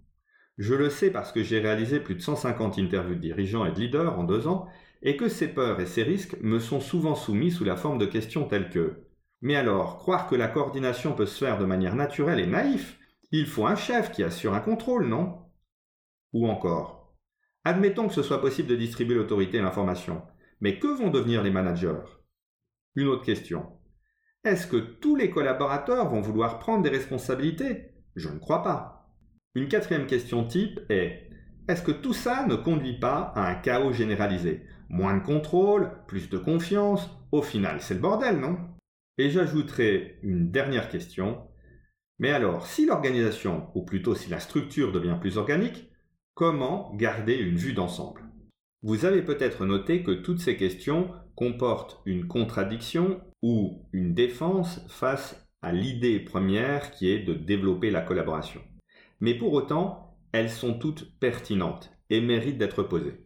Je 0.58 0.76
le 0.76 0.90
sais 0.90 1.10
parce 1.10 1.32
que 1.32 1.42
j'ai 1.42 1.60
réalisé 1.60 2.02
plus 2.02 2.16
de 2.16 2.22
150 2.22 2.78
interviews 2.80 3.16
de 3.16 3.22
dirigeants 3.22 3.66
et 3.66 3.72
de 3.72 3.80
leaders 3.80 4.20
en 4.20 4.26
deux 4.26 4.48
ans, 4.48 4.68
et 5.04 5.18
que 5.18 5.28
ces 5.28 5.50
peurs 5.50 5.80
et 5.80 5.86
ces 5.86 6.02
risques 6.02 6.38
me 6.42 6.60
sont 6.60 6.80
souvent 6.80 7.14
soumis 7.14 7.52
sous 7.52 7.66
la 7.66 7.76
forme 7.76 7.98
de 8.00 8.06
questions 8.06 8.48
telles 8.48 8.70
que 8.70 9.04
Mais 9.42 9.56
alors, 9.56 9.98
croire 9.98 10.28
que 10.28 10.36
la 10.36 10.48
coordination 10.48 11.14
peut 11.14 11.26
se 11.26 11.44
faire 11.44 11.60
de 11.60 11.66
manière 11.66 11.96
naturelle 11.96 12.40
et 12.40 12.48
naïf 12.48 12.98
Il 13.32 13.46
faut 13.46 13.68
un 13.68 13.76
chef 13.76 14.12
qui 14.12 14.24
assure 14.24 14.54
un 14.54 14.62
contrôle, 14.62 15.08
non? 15.08 15.40
Ou 16.32 16.48
encore 16.48 17.14
Admettons 17.66 18.08
que 18.08 18.14
ce 18.14 18.24
soit 18.24 18.42
possible 18.42 18.70
de 18.70 18.76
distribuer 18.76 19.16
l'autorité 19.16 19.58
et 19.58 19.62
l'information, 19.62 20.22
mais 20.60 20.80
que 20.80 20.88
vont 20.88 21.10
devenir 21.10 21.44
les 21.44 21.52
managers? 21.52 22.04
Une 22.96 23.08
autre 23.08 23.26
question. 23.26 23.78
Est-ce 24.44 24.68
que 24.68 24.78
tous 24.78 25.16
les 25.16 25.30
collaborateurs 25.30 26.10
vont 26.10 26.22
vouloir 26.22 26.60
prendre 26.60 26.84
des 26.84 26.90
responsabilités? 26.90 27.94
Je 28.16 28.30
ne 28.30 28.40
crois 28.40 28.64
pas. 28.64 29.16
Une 29.56 29.68
quatrième 29.68 30.08
question 30.08 30.46
type 30.46 30.80
est 30.90 31.30
est-ce 31.70 31.82
que 31.82 31.92
tout 31.92 32.14
ça 32.14 32.46
ne 32.46 32.56
conduit 32.56 33.00
pas 33.00 33.32
à 33.36 33.50
un 33.50 33.56
chaos 33.56 33.94
généralisé? 33.94 34.66
Moins 34.90 35.18
de 35.18 35.24
contrôle, 35.24 35.92
plus 36.08 36.30
de 36.30 36.38
confiance, 36.38 37.10
au 37.32 37.42
final 37.42 37.82
c'est 37.82 37.96
le 37.96 38.00
bordel, 38.00 38.40
non? 38.40 38.58
Et 39.18 39.30
j'ajouterai 39.30 40.20
une 40.24 40.52
dernière 40.52 40.90
question. 40.90 41.48
Mais 42.20 42.32
alors, 42.32 42.66
si 42.66 42.86
l'organisation, 42.86 43.68
ou 43.76 43.84
plutôt 43.84 44.16
si 44.16 44.30
la 44.30 44.40
structure 44.40 44.92
devient 44.92 45.18
plus 45.20 45.38
organique, 45.38 45.90
comment 46.34 46.94
garder 46.96 47.36
une 47.36 47.58
vue 47.58 47.74
d'ensemble? 47.74 48.24
Vous 48.82 49.06
avez 49.06 49.22
peut-être 49.22 49.66
noté 49.66 50.04
que 50.04 50.12
toutes 50.12 50.40
ces 50.40 50.58
questions 50.58 51.10
comporte 51.36 52.02
une 52.06 52.28
contradiction 52.28 53.22
ou 53.42 53.88
une 53.94 54.14
défense 54.14 54.86
face 54.90 55.48
à 55.62 55.72
l'idée 55.72 56.20
première 56.20 56.92
qui 56.92 57.10
est 57.10 57.20
de 57.20 57.34
développer 57.34 57.90
la 57.90 58.02
collaboration. 58.02 58.62
Mais 59.20 59.34
pour 59.34 59.54
autant, 59.54 60.18
elles 60.32 60.50
sont 60.50 60.78
toutes 60.78 61.18
pertinentes 61.20 61.92
et 62.10 62.22
méritent 62.22 62.58
d'être 62.58 62.84
posées. 62.84 63.26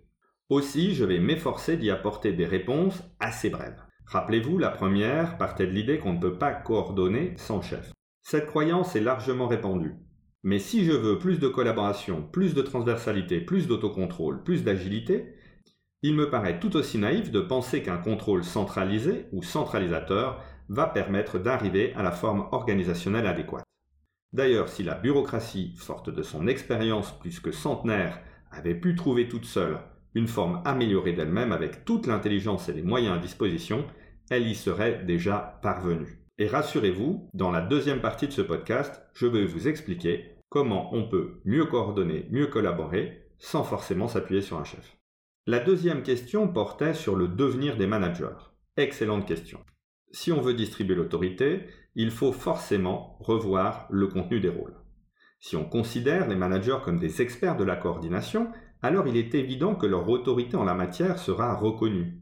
Aussi, 0.50 0.96
je 0.96 1.04
vais 1.04 1.20
m'efforcer 1.20 1.76
d'y 1.76 1.92
apporter 1.92 2.32
des 2.32 2.46
réponses 2.46 3.04
assez 3.20 3.50
brèves. 3.50 3.82
Rappelez-vous, 4.06 4.58
la 4.58 4.70
première 4.70 5.38
partait 5.38 5.68
de 5.68 5.74
l'idée 5.74 6.00
qu'on 6.00 6.14
ne 6.14 6.22
peut 6.22 6.38
pas 6.38 6.54
coordonner 6.54 7.34
sans 7.36 7.62
chef. 7.62 7.92
Cette 8.22 8.46
croyance 8.46 8.96
est 8.96 9.02
largement 9.02 9.48
répandue. 9.48 9.96
Mais 10.44 10.60
si 10.60 10.86
je 10.86 10.94
veux 10.94 11.20
plus 11.20 11.40
de 11.40 11.50
collaboration, 11.50 12.22
plus 12.22 12.54
de 12.54 12.62
transversalité, 12.62 13.42
plus 13.42 13.68
d'autocontrôle, 13.68 14.42
plus 14.44 14.64
d'agilité, 14.64 15.34
il 16.02 16.16
me 16.16 16.30
paraît 16.30 16.62
tout 16.62 16.78
aussi 16.78 16.98
naïf 16.98 17.30
de 17.30 17.42
penser 17.42 17.84
qu'un 17.84 17.98
contrôle 17.98 18.46
centralisé 18.46 19.26
ou 19.34 19.44
centralisateur 19.44 20.42
va 20.70 20.88
permettre 20.88 21.40
d'arriver 21.40 21.94
à 21.96 22.04
la 22.04 22.12
forme 22.12 22.48
organisationnelle 22.54 23.28
adéquate. 23.28 23.66
D'ailleurs, 24.32 24.70
si 24.70 24.84
la 24.84 24.96
bureaucratie, 24.96 25.74
forte 25.78 26.10
de 26.10 26.24
son 26.24 26.48
expérience 26.48 27.12
plus 27.20 27.42
que 27.42 27.52
centenaire, 27.52 28.22
avait 28.50 28.76
pu 28.76 28.96
trouver 28.96 29.28
toute 29.28 29.46
seule 29.46 29.80
une 30.18 30.28
forme 30.28 30.64
améliorée 30.66 31.14
d'elle-même 31.14 31.52
avec 31.52 31.86
toute 31.86 32.08
l'intelligence 32.08 32.70
et 32.70 32.74
les 32.74 32.82
moyens 32.82 33.18
à 33.18 33.22
disposition, 33.22 33.86
elle 34.32 34.48
y 34.48 34.56
serait 34.56 35.04
déjà 35.06 35.60
parvenue. 35.62 36.24
Et 36.40 36.48
rassurez-vous, 36.48 37.30
dans 37.36 37.52
la 37.52 37.62
deuxième 37.62 38.02
partie 38.02 38.28
de 38.28 38.32
ce 38.32 38.42
podcast, 38.42 39.00
je 39.14 39.28
vais 39.28 39.46
vous 39.46 39.68
expliquer 39.68 40.38
comment 40.50 40.94
on 40.96 41.08
peut 41.08 41.40
mieux 41.46 41.66
coordonner, 41.66 42.28
mieux 42.32 42.48
collaborer, 42.48 43.30
sans 43.38 43.64
forcément 43.64 44.08
s'appuyer 44.08 44.42
sur 44.42 44.58
un 44.58 44.64
chef. 44.64 44.98
La 45.46 45.60
deuxième 45.60 46.02
question 46.02 46.48
portait 46.48 46.96
sur 46.96 47.16
le 47.16 47.28
devenir 47.28 47.78
des 47.78 47.88
managers. 47.88 48.38
Excellente 48.76 49.28
question. 49.28 49.60
Si 50.12 50.32
on 50.32 50.42
veut 50.42 50.56
distribuer 50.56 50.96
l'autorité, 50.96 51.68
il 51.94 52.10
faut 52.10 52.32
forcément 52.32 53.18
revoir 53.20 53.86
le 53.92 54.08
contenu 54.08 54.40
des 54.40 54.50
rôles. 54.50 54.76
Si 55.40 55.56
on 55.56 55.66
considère 55.66 56.28
les 56.28 56.36
managers 56.36 56.80
comme 56.84 57.00
des 57.00 57.22
experts 57.22 57.58
de 57.58 57.64
la 57.64 57.76
coordination, 57.76 58.52
alors 58.82 59.08
il 59.08 59.18
est 59.18 59.34
évident 59.36 59.76
que 59.76 59.86
leur 59.86 60.08
autorité 60.10 60.56
en 60.56 60.64
la 60.64 60.74
matière 60.74 61.20
sera 61.20 61.56
reconnue. 61.56 62.22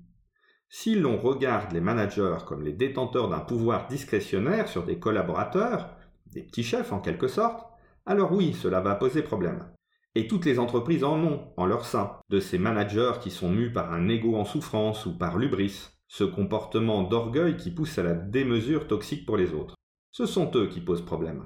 Si 0.69 0.95
l'on 0.95 1.17
regarde 1.17 1.71
les 1.71 1.81
managers 1.81 2.37
comme 2.45 2.63
les 2.63 2.73
détenteurs 2.73 3.29
d'un 3.29 3.39
pouvoir 3.39 3.87
discrétionnaire 3.87 4.67
sur 4.67 4.83
des 4.83 4.99
collaborateurs, 4.99 5.95
des 6.27 6.41
petits 6.41 6.63
chefs 6.63 6.91
en 6.91 6.99
quelque 6.99 7.27
sorte, 7.27 7.65
alors 8.05 8.31
oui, 8.31 8.53
cela 8.53 8.81
va 8.81 8.95
poser 8.95 9.21
problème. 9.21 9.65
Et 10.15 10.27
toutes 10.27 10.45
les 10.45 10.59
entreprises 10.59 11.03
en 11.03 11.21
ont, 11.23 11.41
en 11.57 11.65
leur 11.65 11.85
sein, 11.85 12.17
de 12.29 12.39
ces 12.39 12.57
managers 12.57 13.13
qui 13.21 13.31
sont 13.31 13.49
mus 13.49 13.71
par 13.71 13.91
un 13.93 14.07
ego 14.07 14.35
en 14.35 14.45
souffrance 14.45 15.05
ou 15.05 15.17
par 15.17 15.37
l'ubris, 15.37 15.89
ce 16.07 16.23
comportement 16.23 17.03
d'orgueil 17.03 17.57
qui 17.57 17.71
pousse 17.71 17.97
à 17.97 18.03
la 18.03 18.13
démesure 18.13 18.87
toxique 18.87 19.25
pour 19.25 19.37
les 19.37 19.53
autres. 19.53 19.75
Ce 20.11 20.25
sont 20.25 20.49
eux 20.55 20.67
qui 20.67 20.79
posent 20.79 21.05
problème. 21.05 21.43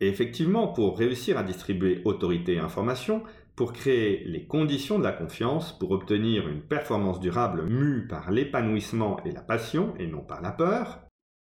Et 0.00 0.08
effectivement, 0.08 0.68
pour 0.68 0.96
réussir 0.96 1.36
à 1.36 1.42
distribuer 1.42 2.00
autorité 2.04 2.54
et 2.54 2.58
information, 2.60 3.22
pour 3.58 3.72
créer 3.72 4.22
les 4.24 4.46
conditions 4.46 5.00
de 5.00 5.02
la 5.02 5.10
confiance, 5.10 5.76
pour 5.76 5.90
obtenir 5.90 6.46
une 6.46 6.62
performance 6.62 7.18
durable 7.18 7.64
mue 7.64 8.06
par 8.06 8.30
l'épanouissement 8.30 9.18
et 9.24 9.32
la 9.32 9.40
passion 9.40 9.94
et 9.98 10.06
non 10.06 10.20
par 10.20 10.40
la 10.42 10.52
peur, 10.52 11.00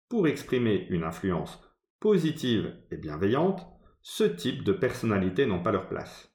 pour 0.08 0.26
exprimer 0.26 0.86
une 0.88 1.04
influence 1.04 1.60
positive 2.00 2.74
et 2.90 2.96
bienveillante, 2.96 3.66
ce 4.00 4.24
type 4.24 4.64
de 4.64 4.72
personnalités 4.72 5.44
n'ont 5.44 5.62
pas 5.62 5.72
leur 5.72 5.88
place. 5.88 6.32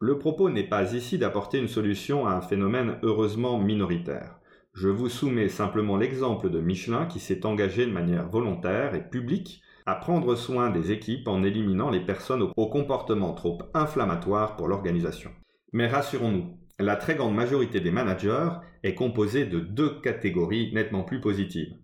Le 0.00 0.18
propos 0.18 0.50
n'est 0.50 0.68
pas 0.68 0.92
ici 0.92 1.16
d'apporter 1.16 1.60
une 1.60 1.66
solution 1.66 2.26
à 2.26 2.32
un 2.32 2.42
phénomène 2.42 2.98
heureusement 3.02 3.58
minoritaire. 3.58 4.38
Je 4.74 4.90
vous 4.90 5.08
soumets 5.08 5.48
simplement 5.48 5.96
l'exemple 5.96 6.50
de 6.50 6.60
Michelin 6.60 7.06
qui 7.06 7.20
s'est 7.20 7.46
engagé 7.46 7.86
de 7.86 7.90
manière 7.90 8.28
volontaire 8.28 8.94
et 8.94 9.08
publique 9.08 9.62
à 9.86 9.94
prendre 9.94 10.34
soin 10.34 10.70
des 10.70 10.90
équipes 10.90 11.28
en 11.28 11.44
éliminant 11.44 11.90
les 11.90 12.00
personnes 12.00 12.50
au 12.56 12.66
comportement 12.66 13.32
trop 13.32 13.58
inflammatoire 13.72 14.56
pour 14.56 14.68
l'organisation. 14.68 15.30
Mais 15.72 15.86
rassurons-nous, 15.86 16.58
la 16.78 16.96
très 16.96 17.14
grande 17.14 17.34
majorité 17.34 17.80
des 17.80 17.90
managers 17.90 18.50
est 18.82 18.94
composée 18.94 19.46
de 19.46 19.60
deux 19.60 20.00
catégories 20.00 20.72
nettement 20.74 21.04
plus 21.04 21.20
positives. 21.20 21.76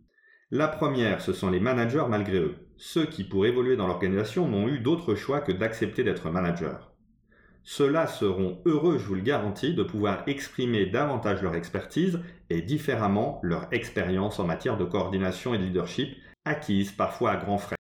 La 0.50 0.68
première, 0.68 1.22
ce 1.22 1.32
sont 1.32 1.48
les 1.48 1.60
managers 1.60 2.04
malgré 2.08 2.38
eux, 2.38 2.56
ceux 2.76 3.06
qui 3.06 3.24
pour 3.24 3.46
évoluer 3.46 3.76
dans 3.76 3.86
l'organisation 3.86 4.48
n'ont 4.48 4.68
eu 4.68 4.80
d'autre 4.80 5.14
choix 5.14 5.40
que 5.40 5.52
d'accepter 5.52 6.04
d'être 6.04 6.28
managers. 6.28 6.76
Ceux-là 7.64 8.08
seront 8.08 8.60
heureux, 8.66 8.98
je 8.98 9.06
vous 9.06 9.14
le 9.14 9.22
garantis, 9.22 9.72
de 9.72 9.84
pouvoir 9.84 10.24
exprimer 10.26 10.86
davantage 10.86 11.42
leur 11.42 11.54
expertise 11.54 12.20
et 12.50 12.60
différemment 12.60 13.38
leur 13.42 13.68
expérience 13.72 14.40
en 14.40 14.44
matière 14.44 14.76
de 14.76 14.84
coordination 14.84 15.54
et 15.54 15.58
de 15.58 15.64
leadership 15.64 16.16
acquise 16.44 16.90
parfois 16.90 17.30
à 17.30 17.36
grands 17.36 17.58
frais. 17.58 17.76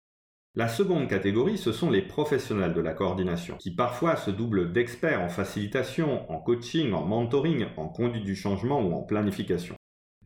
La 0.54 0.68
seconde 0.68 1.08
catégorie, 1.08 1.58
ce 1.58 1.72
sont 1.72 1.90
les 1.90 2.02
professionnels 2.02 2.74
de 2.74 2.82
la 2.82 2.94
coordination, 2.94 3.56
qui 3.56 3.72
parfois 3.74 4.18
se 4.18 4.30
doublent 4.32 4.74
d'experts 4.74 5.22
en 5.22 5.30
facilitation, 5.30 6.30
en 6.30 6.40
coaching, 6.40 6.92
en 6.92 7.06
mentoring, 7.06 7.68
en 7.78 7.88
conduite 7.88 8.26
du 8.26 8.36
changement 8.36 8.82
ou 8.82 8.92
en 8.94 9.02
planification. 9.02 9.76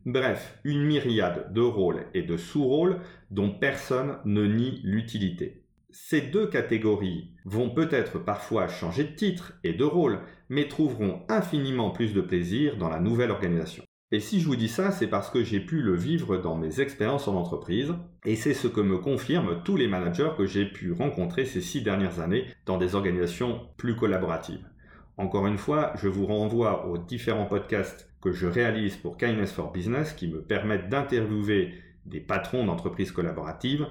Bref, 0.04 0.58
une 0.64 0.84
myriade 0.84 1.54
de 1.54 1.62
rôles 1.62 2.08
et 2.16 2.24
de 2.24 2.38
sous-rôles 2.38 3.02
dont 3.30 3.52
personne 3.52 4.18
ne 4.26 4.48
nie 4.48 4.82
l'utilité. 4.84 5.64
Ces 5.92 6.22
deux 6.22 6.48
catégories 6.48 7.30
vont 7.46 7.70
peut-être 7.70 8.18
parfois 8.18 8.68
changer 8.68 9.04
de 9.04 9.16
titre 9.16 9.54
et 9.64 9.74
de 9.74 9.84
rôle, 9.84 10.22
mais 10.50 10.68
trouveront 10.68 11.22
infiniment 11.30 11.92
plus 11.92 12.14
de 12.14 12.22
plaisir 12.22 12.78
dans 12.78 12.90
la 12.90 13.00
nouvelle 13.00 13.30
organisation. 13.32 13.85
Et 14.12 14.20
si 14.20 14.40
je 14.40 14.46
vous 14.46 14.56
dis 14.56 14.68
ça, 14.68 14.92
c'est 14.92 15.08
parce 15.08 15.32
que 15.32 15.44
j'ai 15.44 15.60
pu 15.60 15.82
le 15.82 15.96
vivre 15.96 16.38
dans 16.38 16.56
mes 16.56 16.80
expériences 16.80 17.28
en 17.28 17.36
entreprise, 17.36 17.94
et 18.24 18.36
c'est 18.36 18.54
ce 18.54 18.68
que 18.68 18.80
me 18.82 19.00
confirment 19.00 19.64
tous 19.64 19.78
les 19.78 19.88
managers 19.88 20.30
que 20.38 20.46
j'ai 20.46 20.66
pu 20.66 20.92
rencontrer 20.92 21.46
ces 21.46 21.60
six 21.62 21.82
dernières 21.82 22.20
années 22.20 22.46
dans 22.68 22.78
des 22.78 22.94
organisations 22.94 23.68
plus 23.78 23.96
collaboratives. 23.96 24.70
Encore 25.18 25.48
une 25.48 25.58
fois, 25.58 25.94
je 25.96 26.08
vous 26.08 26.28
renvoie 26.28 26.88
aux 26.88 27.00
différents 27.00 27.48
podcasts 27.48 28.08
que 28.22 28.32
je 28.32 28.46
réalise 28.46 28.96
pour 28.96 29.18
Kindness 29.18 29.52
for 29.52 29.72
Business 29.72 30.14
qui 30.14 30.28
me 30.28 30.42
permettent 30.42 30.90
d'interviewer 30.90 31.74
des 32.06 32.20
patrons 32.20 32.64
d'entreprises 32.64 33.12
collaboratives, 33.12 33.88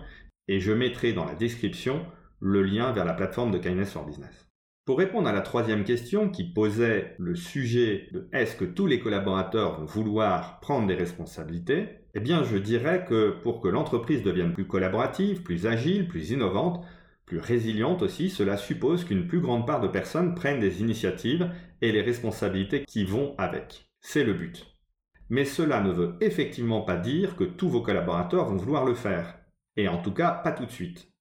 et 0.47 0.61
je 0.61 0.73
mettrai 0.73 1.12
dans 1.12 1.25
la 1.25 1.35
description 1.35 2.06
le 2.38 2.62
lien 2.62 2.92
vers 2.92 3.04
la 3.04 3.14
plateforme 3.14 3.50
de 3.50 3.59
Kindness 3.59 3.92
for 3.92 4.06
Business. 4.06 4.44
Pour 4.85 4.99
répondre 4.99 5.26
à 5.26 5.33
la 5.33 5.41
troisième 5.41 5.83
question 5.83 6.29
qui 6.29 6.45
posait 6.45 7.17
le 7.19 7.35
sujet 7.35 8.09
de 8.12 8.29
est-ce 8.35 8.55
que 8.55 8.67
tous 8.67 8.87
les 8.87 9.00
collaborateurs 9.00 9.81
vont 9.81 9.87
vouloir 9.87 10.61
prendre 10.61 10.87
des 10.87 10.95
responsabilités, 10.95 11.88
eh 12.14 12.21
bien 12.21 12.45
je 12.45 12.59
dirais 12.59 13.07
que 13.09 13.31
pour 13.43 13.62
que 13.62 13.69
l'entreprise 13.69 14.23
devienne 14.23 14.53
plus 14.53 14.67
collaborative, 14.67 15.43
plus 15.43 15.67
agile, 15.67 16.07
plus 16.07 16.33
innovante, 16.33 16.85
plus 17.25 17.38
résiliente 17.38 18.03
aussi, 18.03 18.29
cela 18.29 18.59
suppose 18.59 19.05
qu'une 19.05 19.26
plus 19.26 19.41
grande 19.41 19.67
part 19.67 19.81
de 19.81 19.88
personnes 19.88 20.35
prennent 20.35 20.61
des 20.61 20.83
initiatives 20.83 21.50
et 21.81 21.91
les 21.91 22.03
responsabilités 22.03 22.85
qui 22.85 23.07
vont 23.07 23.35
avec. 23.38 23.91
C'est 24.03 24.25
le 24.25 24.35
but. 24.35 24.67
Mais 25.31 25.47
cela 25.47 25.81
ne 25.81 25.93
veut 25.93 26.17
effectivement 26.21 26.83
pas 26.83 26.99
dire 26.99 27.37
que 27.37 27.45
tous 27.45 27.71
vos 27.71 27.81
collaborateurs 27.81 28.50
vont 28.50 28.57
vouloir 28.57 28.85
le 28.85 28.95
faire. 28.95 29.38
Et 29.79 29.88
en 29.88 30.03
tout 30.03 30.12
cas, 30.12 30.31
pas 30.31 30.53
tout 30.53 30.67
de 30.67 30.71
suite. 30.71 31.13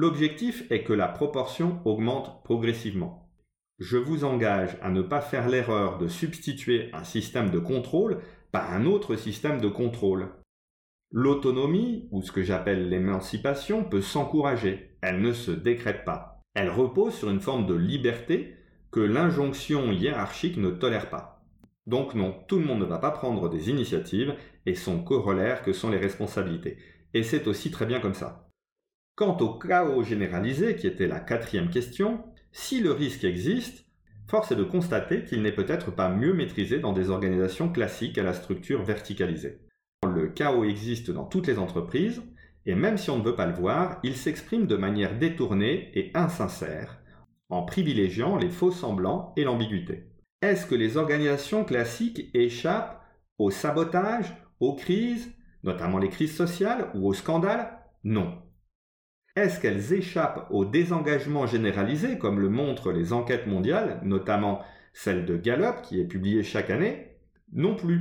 L'objectif 0.00 0.62
est 0.70 0.84
que 0.84 0.92
la 0.92 1.08
proportion 1.08 1.80
augmente 1.84 2.44
progressivement. 2.44 3.32
Je 3.80 3.96
vous 3.96 4.22
engage 4.22 4.78
à 4.80 4.90
ne 4.90 5.02
pas 5.02 5.20
faire 5.20 5.48
l'erreur 5.48 5.98
de 5.98 6.06
substituer 6.06 6.88
un 6.92 7.02
système 7.02 7.50
de 7.50 7.58
contrôle 7.58 8.20
par 8.52 8.72
un 8.72 8.86
autre 8.86 9.16
système 9.16 9.60
de 9.60 9.66
contrôle. 9.66 10.28
L'autonomie, 11.10 12.08
ou 12.12 12.22
ce 12.22 12.30
que 12.30 12.44
j'appelle 12.44 12.88
l'émancipation, 12.88 13.82
peut 13.82 14.00
s'encourager, 14.00 14.96
elle 15.00 15.20
ne 15.20 15.32
se 15.32 15.50
décrète 15.50 16.04
pas. 16.04 16.44
Elle 16.54 16.70
repose 16.70 17.14
sur 17.14 17.28
une 17.28 17.40
forme 17.40 17.66
de 17.66 17.74
liberté 17.74 18.54
que 18.92 19.00
l'injonction 19.00 19.90
hiérarchique 19.90 20.58
ne 20.58 20.70
tolère 20.70 21.10
pas. 21.10 21.44
Donc 21.88 22.14
non, 22.14 22.36
tout 22.46 22.60
le 22.60 22.64
monde 22.64 22.82
ne 22.82 22.84
va 22.84 22.98
pas 22.98 23.10
prendre 23.10 23.48
des 23.48 23.68
initiatives 23.68 24.36
et 24.64 24.76
son 24.76 25.02
corollaire 25.02 25.62
que 25.62 25.72
sont 25.72 25.90
les 25.90 25.98
responsabilités. 25.98 26.78
Et 27.14 27.24
c'est 27.24 27.48
aussi 27.48 27.72
très 27.72 27.86
bien 27.86 27.98
comme 27.98 28.14
ça. 28.14 28.47
Quant 29.18 29.36
au 29.38 29.54
chaos 29.54 30.04
généralisé, 30.04 30.76
qui 30.76 30.86
était 30.86 31.08
la 31.08 31.18
quatrième 31.18 31.70
question, 31.70 32.22
si 32.52 32.78
le 32.78 32.92
risque 32.92 33.24
existe, 33.24 33.84
force 34.28 34.52
est 34.52 34.54
de 34.54 34.62
constater 34.62 35.24
qu'il 35.24 35.42
n'est 35.42 35.50
peut-être 35.50 35.90
pas 35.90 36.08
mieux 36.08 36.32
maîtrisé 36.32 36.78
dans 36.78 36.92
des 36.92 37.10
organisations 37.10 37.68
classiques 37.68 38.16
à 38.16 38.22
la 38.22 38.32
structure 38.32 38.84
verticalisée. 38.84 39.58
Le 40.06 40.28
chaos 40.28 40.62
existe 40.62 41.10
dans 41.10 41.24
toutes 41.24 41.48
les 41.48 41.58
entreprises, 41.58 42.22
et 42.64 42.76
même 42.76 42.96
si 42.96 43.10
on 43.10 43.18
ne 43.18 43.24
veut 43.24 43.34
pas 43.34 43.46
le 43.46 43.54
voir, 43.54 43.98
il 44.04 44.14
s'exprime 44.14 44.68
de 44.68 44.76
manière 44.76 45.18
détournée 45.18 45.90
et 45.98 46.12
insincère, 46.14 47.00
en 47.48 47.64
privilégiant 47.64 48.36
les 48.36 48.50
faux 48.50 48.70
semblants 48.70 49.32
et 49.36 49.42
l'ambiguïté. 49.42 50.04
Est-ce 50.42 50.64
que 50.64 50.76
les 50.76 50.96
organisations 50.96 51.64
classiques 51.64 52.30
échappent 52.34 53.02
au 53.38 53.50
sabotage, 53.50 54.32
aux 54.60 54.76
crises, 54.76 55.34
notamment 55.64 55.98
les 55.98 56.08
crises 56.08 56.36
sociales 56.36 56.92
ou 56.94 57.08
aux 57.08 57.14
scandales? 57.14 57.80
Non. 58.04 58.47
Est-ce 59.38 59.60
qu'elles 59.60 59.92
échappent 59.92 60.48
au 60.50 60.64
désengagement 60.64 61.46
généralisé, 61.46 62.18
comme 62.18 62.40
le 62.40 62.48
montrent 62.48 62.90
les 62.90 63.12
enquêtes 63.12 63.46
mondiales, 63.46 64.00
notamment 64.02 64.64
celle 64.92 65.26
de 65.26 65.36
Gallup 65.36 65.80
qui 65.84 66.00
est 66.00 66.08
publiée 66.08 66.42
chaque 66.42 66.70
année? 66.70 67.20
Non 67.52 67.76
plus. 67.76 68.00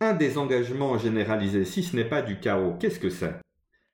Un 0.00 0.14
désengagement 0.14 0.98
généralisé, 0.98 1.64
si 1.64 1.84
ce 1.84 1.94
n'est 1.94 2.08
pas 2.08 2.22
du 2.22 2.40
chaos, 2.40 2.74
qu'est-ce 2.80 2.98
que 2.98 3.08
c'est? 3.08 3.36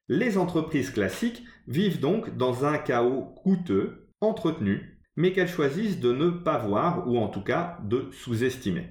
Les 0.08 0.38
entreprises 0.38 0.90
classiques 0.90 1.44
vivent 1.66 2.00
donc 2.00 2.34
dans 2.38 2.64
un 2.64 2.78
chaos 2.78 3.34
coûteux, 3.42 4.08
entretenu, 4.22 4.98
mais 5.16 5.34
qu'elles 5.34 5.48
choisissent 5.48 6.00
de 6.00 6.14
ne 6.14 6.30
pas 6.30 6.56
voir 6.56 7.06
ou 7.06 7.18
en 7.18 7.28
tout 7.28 7.44
cas 7.44 7.78
de 7.84 8.08
sous-estimer. 8.10 8.86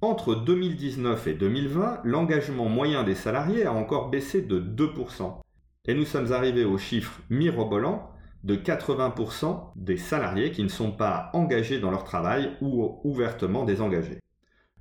Entre 0.00 0.34
2019 0.34 1.28
et 1.28 1.34
2020, 1.34 2.00
l'engagement 2.02 2.68
moyen 2.68 3.04
des 3.04 3.14
salariés 3.14 3.64
a 3.64 3.72
encore 3.72 4.10
baissé 4.10 4.42
de 4.42 4.58
2%. 4.58 5.40
Et 5.86 5.94
nous 5.94 6.06
sommes 6.06 6.32
arrivés 6.32 6.64
au 6.64 6.78
chiffre 6.78 7.20
mirobolant 7.28 8.10
de 8.42 8.56
80% 8.56 9.72
des 9.76 9.96
salariés 9.96 10.50
qui 10.50 10.62
ne 10.62 10.68
sont 10.68 10.92
pas 10.92 11.30
engagés 11.32 11.78
dans 11.78 11.90
leur 11.90 12.04
travail 12.04 12.56
ou 12.60 13.00
ouvertement 13.04 13.64
désengagés. 13.64 14.20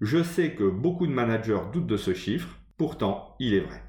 Je 0.02 0.22
sais 0.22 0.54
que 0.54 0.70
beaucoup 0.70 1.08
de 1.08 1.14
managers 1.14 1.62
doutent 1.72 1.88
de 1.88 1.98
ce 1.98 2.14
chiffre, 2.14 2.60
pourtant 2.78 3.36
il 3.40 3.54
est 3.54 3.62
vrai. 3.62 3.84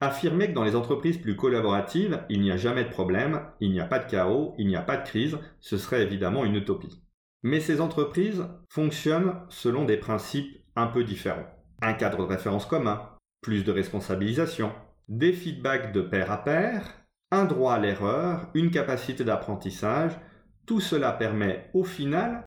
Affirmer 0.00 0.48
que 0.48 0.54
dans 0.54 0.64
les 0.64 0.76
entreprises 0.76 1.18
plus 1.18 1.36
collaboratives, 1.36 2.24
il 2.28 2.40
n'y 2.40 2.50
a 2.50 2.56
jamais 2.56 2.84
de 2.84 2.88
problème, 2.88 3.42
il 3.60 3.70
n'y 3.70 3.80
a 3.80 3.84
pas 3.84 3.98
de 3.98 4.10
chaos, 4.10 4.54
il 4.58 4.66
n'y 4.66 4.76
a 4.76 4.82
pas 4.82 4.96
de 4.96 5.06
crise, 5.06 5.38
ce 5.60 5.76
serait 5.76 6.02
évidemment 6.02 6.44
une 6.44 6.56
utopie. 6.56 7.02
Mais 7.42 7.60
ces 7.60 7.80
entreprises 7.80 8.46
fonctionnent 8.68 9.34
selon 9.48 9.84
des 9.84 9.96
principes 9.96 10.56
un 10.74 10.86
peu 10.86 11.04
différents. 11.04 11.46
Un 11.82 11.92
cadre 11.92 12.18
de 12.18 12.32
référence 12.32 12.66
commun, 12.66 13.10
plus 13.42 13.62
de 13.64 13.72
responsabilisation, 13.72 14.72
des 15.10 15.32
feedbacks 15.32 15.92
de 15.92 16.02
pair 16.02 16.30
à 16.30 16.44
pair, 16.44 17.04
un 17.32 17.44
droit 17.44 17.74
à 17.74 17.80
l'erreur, 17.80 18.48
une 18.54 18.70
capacité 18.70 19.24
d'apprentissage, 19.24 20.12
tout 20.66 20.78
cela 20.78 21.10
permet 21.10 21.68
au 21.74 21.82
final 21.82 22.46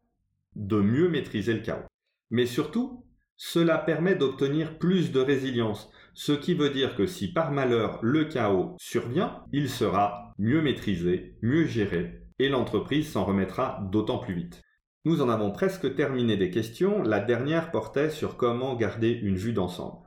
de 0.55 0.77
mieux 0.77 1.09
maîtriser 1.09 1.53
le 1.53 1.59
chaos. 1.59 1.85
Mais 2.31 2.45
surtout, 2.45 3.05
cela 3.35 3.77
permet 3.77 4.15
d'obtenir 4.15 4.77
plus 4.77 5.11
de 5.11 5.19
résilience, 5.19 5.91
ce 6.13 6.31
qui 6.31 6.53
veut 6.53 6.69
dire 6.69 6.95
que 6.95 7.05
si 7.05 7.33
par 7.33 7.51
malheur 7.51 7.99
le 8.01 8.25
chaos 8.25 8.75
survient, 8.79 9.43
il 9.51 9.69
sera 9.69 10.33
mieux 10.39 10.61
maîtrisé, 10.61 11.35
mieux 11.41 11.65
géré, 11.65 12.21
et 12.39 12.47
l'entreprise 12.47 13.11
s'en 13.11 13.25
remettra 13.25 13.85
d'autant 13.91 14.19
plus 14.19 14.35
vite. 14.35 14.61
Nous 15.03 15.21
en 15.21 15.27
avons 15.27 15.51
presque 15.51 15.95
terminé 15.95 16.37
des 16.37 16.49
questions, 16.49 17.03
la 17.03 17.19
dernière 17.19 17.71
portait 17.71 18.09
sur 18.09 18.37
comment 18.37 18.75
garder 18.77 19.09
une 19.09 19.35
vue 19.35 19.51
d'ensemble. 19.51 20.02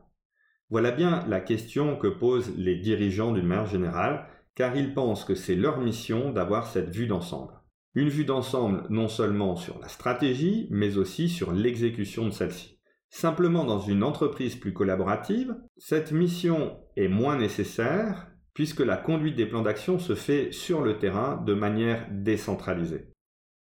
Voilà 0.68 0.90
bien 0.90 1.24
la 1.28 1.40
question 1.40 1.96
que 1.96 2.08
posent 2.08 2.56
les 2.56 2.76
dirigeants 2.76 3.32
d'une 3.32 3.46
manière 3.46 3.66
générale, 3.66 4.26
car 4.54 4.76
ils 4.76 4.94
pensent 4.94 5.24
que 5.24 5.34
c'est 5.34 5.54
leur 5.54 5.80
mission 5.80 6.32
d'avoir 6.32 6.66
cette 6.66 6.90
vue 6.90 7.06
d'ensemble. 7.06 7.54
Une 7.94 8.08
vue 8.08 8.24
d'ensemble 8.24 8.84
non 8.90 9.08
seulement 9.08 9.56
sur 9.56 9.78
la 9.78 9.88
stratégie, 9.88 10.66
mais 10.70 10.98
aussi 10.98 11.28
sur 11.28 11.52
l'exécution 11.52 12.26
de 12.26 12.30
celle-ci. 12.30 12.80
Simplement 13.08 13.64
dans 13.64 13.78
une 13.78 14.02
entreprise 14.02 14.56
plus 14.56 14.72
collaborative, 14.72 15.54
cette 15.78 16.12
mission 16.12 16.78
est 16.96 17.08
moins 17.08 17.38
nécessaire 17.38 18.28
puisque 18.52 18.80
la 18.80 18.96
conduite 18.96 19.36
des 19.36 19.46
plans 19.46 19.62
d'action 19.62 19.98
se 19.98 20.14
fait 20.14 20.50
sur 20.50 20.80
le 20.80 20.98
terrain 20.98 21.36
de 21.46 21.54
manière 21.54 22.08
décentralisée. 22.10 23.12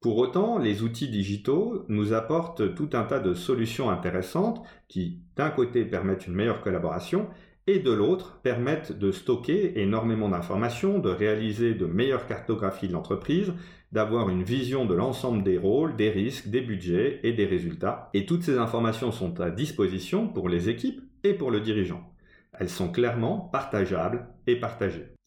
Pour 0.01 0.17
autant, 0.17 0.57
les 0.59 0.81
outils 0.81 1.09
digitaux 1.09 1.83
nous 1.89 2.13
apportent 2.13 2.73
tout 2.73 2.89
un 2.93 3.03
tas 3.03 3.19
de 3.19 3.33
solutions 3.33 3.89
intéressantes 3.89 4.65
qui, 4.87 5.19
d'un 5.35 5.49
côté, 5.49 5.83
permettent 5.83 6.25
une 6.25 6.35
meilleure 6.35 6.61
collaboration 6.61 7.27
et 7.67 7.79
de 7.79 7.91
l'autre, 7.91 8.39
permettent 8.41 8.97
de 8.97 9.11
stocker 9.11 9.77
énormément 9.81 10.29
d'informations, 10.29 10.99
de 10.99 11.09
réaliser 11.09 11.73
de 11.73 11.85
meilleures 11.85 12.27
cartographies 12.27 12.87
de 12.87 12.93
l'entreprise, 12.93 13.53
d'avoir 13.91 14.29
une 14.29 14.43
vision 14.43 14.85
de 14.85 14.93
l'ensemble 14.93 15.43
des 15.43 15.57
rôles, 15.57 15.97
des 15.97 16.09
risques, 16.09 16.47
des 16.47 16.61
budgets 16.61 17.19
et 17.23 17.33
des 17.33 17.45
résultats. 17.45 18.09
Et 18.13 18.25
toutes 18.25 18.43
ces 18.43 18.57
informations 18.57 19.11
sont 19.11 19.41
à 19.41 19.51
disposition 19.51 20.29
pour 20.29 20.47
les 20.47 20.69
équipes 20.69 21.01
et 21.25 21.33
pour 21.33 21.51
le 21.51 21.59
dirigeant. 21.59 22.09
Elles 22.53 22.69
sont 22.69 22.89
clairement 22.89 23.37
partageables 23.51 24.29
et 24.47 24.55
partagées. 24.55 25.18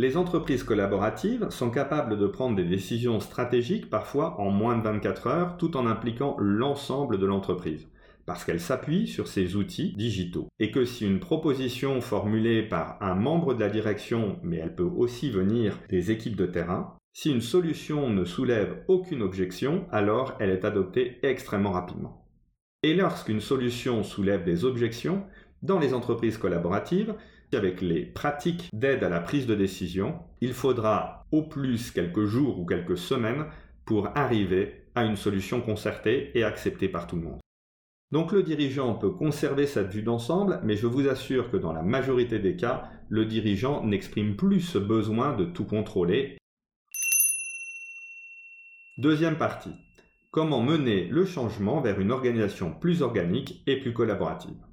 Les 0.00 0.16
entreprises 0.16 0.62
collaboratives 0.62 1.50
sont 1.50 1.68
capables 1.68 2.16
de 2.16 2.26
prendre 2.26 2.56
des 2.56 2.64
décisions 2.64 3.20
stratégiques 3.20 3.90
parfois 3.90 4.40
en 4.40 4.48
moins 4.48 4.78
de 4.78 4.82
24 4.82 5.26
heures 5.26 5.56
tout 5.58 5.76
en 5.76 5.84
impliquant 5.84 6.38
l'ensemble 6.38 7.18
de 7.18 7.26
l'entreprise 7.26 7.86
parce 8.24 8.42
qu'elles 8.42 8.62
s'appuient 8.62 9.06
sur 9.06 9.28
ces 9.28 9.56
outils 9.56 9.92
digitaux. 9.98 10.48
Et 10.58 10.70
que 10.70 10.86
si 10.86 11.04
une 11.04 11.20
proposition 11.20 12.00
formulée 12.00 12.62
par 12.62 12.96
un 13.02 13.14
membre 13.14 13.52
de 13.52 13.60
la 13.60 13.68
direction, 13.68 14.38
mais 14.42 14.56
elle 14.56 14.74
peut 14.74 14.84
aussi 14.84 15.30
venir 15.30 15.78
des 15.90 16.10
équipes 16.10 16.36
de 16.36 16.46
terrain, 16.46 16.96
si 17.12 17.30
une 17.30 17.42
solution 17.42 18.08
ne 18.08 18.24
soulève 18.24 18.82
aucune 18.88 19.20
objection, 19.20 19.84
alors 19.92 20.34
elle 20.40 20.48
est 20.48 20.64
adoptée 20.64 21.18
extrêmement 21.22 21.72
rapidement. 21.72 22.24
Et 22.82 22.94
lorsqu'une 22.94 23.42
solution 23.42 24.02
soulève 24.02 24.44
des 24.44 24.64
objections, 24.64 25.26
dans 25.62 25.78
les 25.78 25.92
entreprises 25.92 26.38
collaboratives, 26.38 27.14
avec 27.56 27.80
les 27.80 28.04
pratiques 28.04 28.68
d'aide 28.72 29.04
à 29.04 29.08
la 29.08 29.20
prise 29.20 29.46
de 29.46 29.54
décision, 29.54 30.18
il 30.40 30.52
faudra 30.52 31.26
au 31.32 31.42
plus 31.42 31.90
quelques 31.90 32.24
jours 32.24 32.58
ou 32.58 32.64
quelques 32.64 32.98
semaines 32.98 33.46
pour 33.84 34.16
arriver 34.16 34.86
à 34.94 35.04
une 35.04 35.16
solution 35.16 35.60
concertée 35.60 36.30
et 36.38 36.44
acceptée 36.44 36.88
par 36.88 37.06
tout 37.06 37.16
le 37.16 37.22
monde. 37.22 37.40
Donc 38.10 38.32
le 38.32 38.42
dirigeant 38.42 38.94
peut 38.94 39.10
conserver 39.10 39.66
cette 39.66 39.90
vue 39.90 40.02
d'ensemble, 40.02 40.60
mais 40.64 40.76
je 40.76 40.86
vous 40.86 41.08
assure 41.08 41.50
que 41.50 41.56
dans 41.56 41.72
la 41.72 41.82
majorité 41.82 42.40
des 42.40 42.56
cas, 42.56 42.90
le 43.08 43.24
dirigeant 43.24 43.84
n'exprime 43.84 44.36
plus 44.36 44.60
ce 44.60 44.78
besoin 44.78 45.36
de 45.36 45.44
tout 45.44 45.64
contrôler. 45.64 46.36
Deuxième 48.98 49.36
partie. 49.36 49.74
Comment 50.32 50.62
mener 50.62 51.06
le 51.06 51.24
changement 51.24 51.80
vers 51.80 52.00
une 52.00 52.12
organisation 52.12 52.72
plus 52.72 53.02
organique 53.02 53.62
et 53.66 53.78
plus 53.78 53.92
collaborative? 53.92 54.69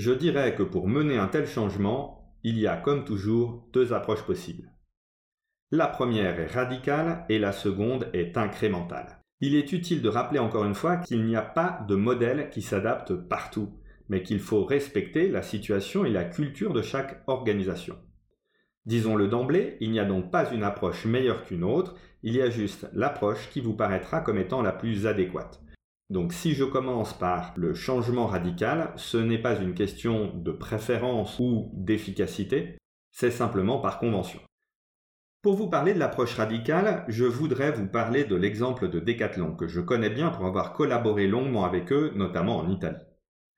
Je 0.00 0.12
dirais 0.12 0.54
que 0.54 0.62
pour 0.62 0.88
mener 0.88 1.18
un 1.18 1.26
tel 1.26 1.46
changement, 1.46 2.34
il 2.42 2.58
y 2.58 2.66
a 2.66 2.78
comme 2.78 3.04
toujours 3.04 3.68
deux 3.74 3.92
approches 3.92 4.22
possibles. 4.22 4.72
La 5.70 5.88
première 5.88 6.40
est 6.40 6.46
radicale 6.46 7.26
et 7.28 7.38
la 7.38 7.52
seconde 7.52 8.08
est 8.14 8.38
incrémentale. 8.38 9.20
Il 9.40 9.54
est 9.54 9.74
utile 9.74 10.00
de 10.00 10.08
rappeler 10.08 10.38
encore 10.38 10.64
une 10.64 10.74
fois 10.74 10.96
qu'il 10.96 11.26
n'y 11.26 11.36
a 11.36 11.42
pas 11.42 11.84
de 11.86 11.96
modèle 11.96 12.48
qui 12.48 12.62
s'adapte 12.62 13.12
partout, 13.12 13.74
mais 14.08 14.22
qu'il 14.22 14.40
faut 14.40 14.64
respecter 14.64 15.28
la 15.28 15.42
situation 15.42 16.06
et 16.06 16.10
la 16.10 16.24
culture 16.24 16.72
de 16.72 16.80
chaque 16.80 17.22
organisation. 17.26 17.98
Disons-le 18.86 19.28
d'emblée, 19.28 19.76
il 19.80 19.90
n'y 19.90 20.00
a 20.00 20.06
donc 20.06 20.30
pas 20.30 20.50
une 20.50 20.62
approche 20.62 21.04
meilleure 21.04 21.44
qu'une 21.44 21.62
autre, 21.62 21.94
il 22.22 22.34
y 22.34 22.40
a 22.40 22.48
juste 22.48 22.88
l'approche 22.94 23.50
qui 23.50 23.60
vous 23.60 23.74
paraîtra 23.74 24.22
comme 24.22 24.38
étant 24.38 24.62
la 24.62 24.72
plus 24.72 25.06
adéquate. 25.06 25.60
Donc 26.10 26.32
si 26.32 26.54
je 26.54 26.64
commence 26.64 27.16
par 27.16 27.54
le 27.56 27.72
changement 27.72 28.26
radical, 28.26 28.92
ce 28.96 29.16
n'est 29.16 29.38
pas 29.38 29.56
une 29.60 29.74
question 29.74 30.32
de 30.34 30.50
préférence 30.50 31.38
ou 31.38 31.70
d'efficacité, 31.72 32.78
c'est 33.12 33.30
simplement 33.30 33.78
par 33.78 34.00
convention. 34.00 34.40
Pour 35.40 35.54
vous 35.54 35.70
parler 35.70 35.94
de 35.94 36.00
l'approche 36.00 36.34
radicale, 36.34 37.04
je 37.08 37.24
voudrais 37.24 37.70
vous 37.70 37.86
parler 37.86 38.24
de 38.24 38.34
l'exemple 38.34 38.90
de 38.90 38.98
Decathlon, 38.98 39.54
que 39.54 39.68
je 39.68 39.80
connais 39.80 40.10
bien 40.10 40.30
pour 40.30 40.46
avoir 40.46 40.72
collaboré 40.72 41.28
longuement 41.28 41.64
avec 41.64 41.92
eux, 41.92 42.12
notamment 42.16 42.58
en 42.58 42.68
Italie. 42.68 42.98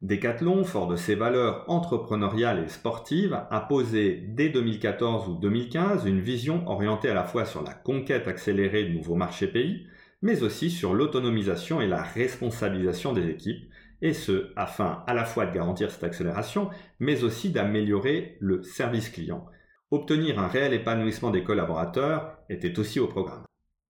Decathlon, 0.03 0.63
fort 0.65 0.89
de 0.89 0.97
ses 0.97 1.15
valeurs 1.15 1.65
entrepreneuriales 1.69 2.65
et 2.65 2.69
sportives, 2.69 3.41
a 3.51 3.61
posé 3.61 4.25
dès 4.29 4.51
2014 4.51 5.29
ou 5.29 5.35
2015 5.37 6.05
une 6.07 6.21
vision 6.21 6.69
orientée 6.69 7.09
à 7.09 7.15
la 7.15 7.25
fois 7.25 7.47
sur 7.47 7.63
la 7.63 7.73
conquête 7.73 8.29
accélérée 8.29 8.85
de 8.85 8.93
nouveaux 8.93 9.17
marchés 9.17 9.47
pays, 9.47 9.87
mais 10.23 10.43
aussi 10.43 10.71
sur 10.71 10.95
l'autonomisation 10.95 11.81
et 11.81 11.87
la 11.87 12.03
responsabilisation 12.03 13.13
des 13.13 13.29
équipes, 13.29 13.71
et 14.01 14.15
ce, 14.15 14.53
afin 14.57 15.05
à 15.07 15.15
la 15.15 15.25
fois 15.25 15.47
de 15.47 15.55
garantir 15.55 15.91
cette 15.91 16.05
accélération, 16.05 16.71
mais 16.99 17.23
aussi 17.25 17.51
d'améliorer 17.51 18.37
le 18.41 18.63
service 18.63 19.11
client. 19.11 19.47
Obtenir 19.91 20.39
un 20.39 20.49
réel 20.49 20.73
épanouissement 20.73 21.31
des 21.31 21.45
collaborateurs 21.45 22.39
était 22.49 22.79
aussi 22.79 22.99
au 22.99 23.07
programme. 23.07 23.45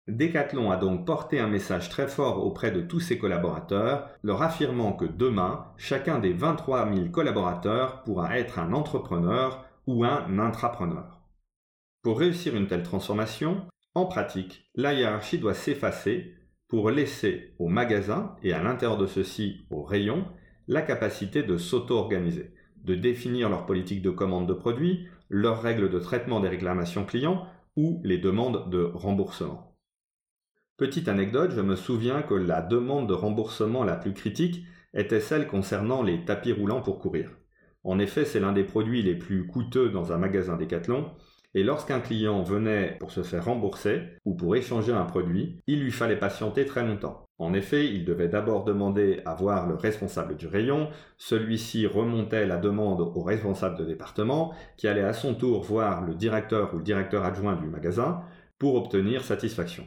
Decathlon 0.09 0.73
a 0.73 0.77
donc 0.77 1.07
porté 1.07 1.39
un 1.39 1.47
message 1.47 1.89
très 1.89 2.09
fort 2.09 2.45
auprès 2.45 2.73
de 2.73 2.81
tous 2.81 2.99
ses 2.99 3.19
collaborateurs, 3.19 4.11
leur 4.25 4.43
affirmant 4.43 4.93
que 4.95 5.05
demain, 5.05 5.67
chacun 5.77 6.19
des 6.19 6.33
23 6.33 6.93
000 6.93 7.09
collaborateurs 7.11 8.03
pourra 8.03 8.37
être 8.37 8.59
un 8.59 8.73
entrepreneur 8.73 9.65
ou 9.87 10.05
un 10.05 10.39
intrapreneur. 10.41 11.21
Pour 12.03 12.19
réussir 12.19 12.57
une 12.57 12.67
telle 12.67 12.83
transformation, 12.83 13.65
en 13.95 14.07
pratique, 14.07 14.71
la 14.75 14.95
hiérarchie 14.95 15.39
doit 15.39 15.55
s'effacer 15.55 16.35
pour 16.69 16.91
laisser 16.91 17.55
au 17.59 17.69
magasin 17.69 18.37
et 18.43 18.53
à 18.55 18.63
l'intérieur 18.63 18.97
de 18.97 19.07
ceux-ci 19.07 19.67
au 19.71 19.83
rayon 19.83 20.25
la 20.67 20.81
capacité 20.81 21.43
de 21.43 21.59
s'auto-organiser, 21.59 22.55
de 22.85 22.95
définir 22.95 23.51
leur 23.51 23.67
politique 23.67 24.01
de 24.01 24.11
commande 24.11 24.49
de 24.49 24.55
produits, 24.55 25.07
leurs 25.29 25.61
règles 25.61 25.91
de 25.91 25.99
traitement 25.99 26.41
des 26.41 26.49
réclamations 26.49 27.05
clients 27.05 27.47
ou 27.77 28.01
les 28.05 28.19
demandes 28.19 28.71
de 28.71 28.83
remboursement. 28.83 29.77
Petite 30.79 31.09
anecdote, 31.09 31.53
je 31.55 31.61
me 31.61 31.77
souviens 31.77 32.23
que 32.23 32.35
la 32.35 32.63
demande 32.63 33.09
de 33.09 33.15
remboursement 33.15 33.85
la 33.85 33.97
plus 33.97 34.15
critique 34.15 34.65
était 34.95 35.21
celle 35.21 35.47
concernant 35.47 36.03
les 36.03 36.25
tapis 36.25 36.53
roulants 36.53 36.83
pour 36.83 36.99
courir. 36.99 37.31
En 37.85 37.99
effet, 37.99 38.25
c'est 38.25 38.41
l'un 38.41 38.53
des 38.53 38.65
produits 38.65 39.03
les 39.03 39.15
plus 39.15 39.47
coûteux 39.47 39.91
dans 39.91 40.13
un 40.13 40.19
magasin 40.19 40.57
Decathlon 40.57 41.11
et 41.55 41.63
lorsqu'un 41.63 42.01
client 42.01 42.43
venait 42.43 42.97
pour 42.99 43.11
se 43.11 43.23
faire 43.23 43.45
rembourser 43.45 44.03
ou 44.25 44.35
pour 44.35 44.57
échanger 44.57 44.93
un 44.93 45.05
produit, 45.05 45.61
il 45.67 45.83
lui 45.83 45.93
fallait 45.93 46.19
patienter 46.19 46.65
très 46.65 46.85
longtemps. 46.87 47.27
En 47.39 47.55
effet, 47.55 47.87
il 47.87 48.05
devait 48.05 48.29
d'abord 48.29 48.65
demander 48.65 49.21
à 49.25 49.35
voir 49.35 49.67
le 49.67 49.75
responsable 49.75 50.37
du 50.37 50.47
rayon, 50.47 50.89
celui-ci 51.19 51.87
remontait 51.87 52.47
la 52.47 52.57
demande 52.57 53.01
au 53.01 53.23
responsable 53.23 53.79
de 53.79 53.85
département, 53.85 54.55
qui 54.77 54.87
allait 54.87 55.03
à 55.03 55.13
son 55.13 55.35
tour 55.35 55.63
voir 55.63 56.03
le 56.03 56.15
directeur 56.15 56.73
ou 56.73 56.79
le 56.79 56.85
directeur 56.85 57.25
adjoint 57.25 57.57
du 57.57 57.67
magasin 57.67 58.23
pour 58.59 58.77
obtenir 58.77 59.25
satisfaction. 59.25 59.85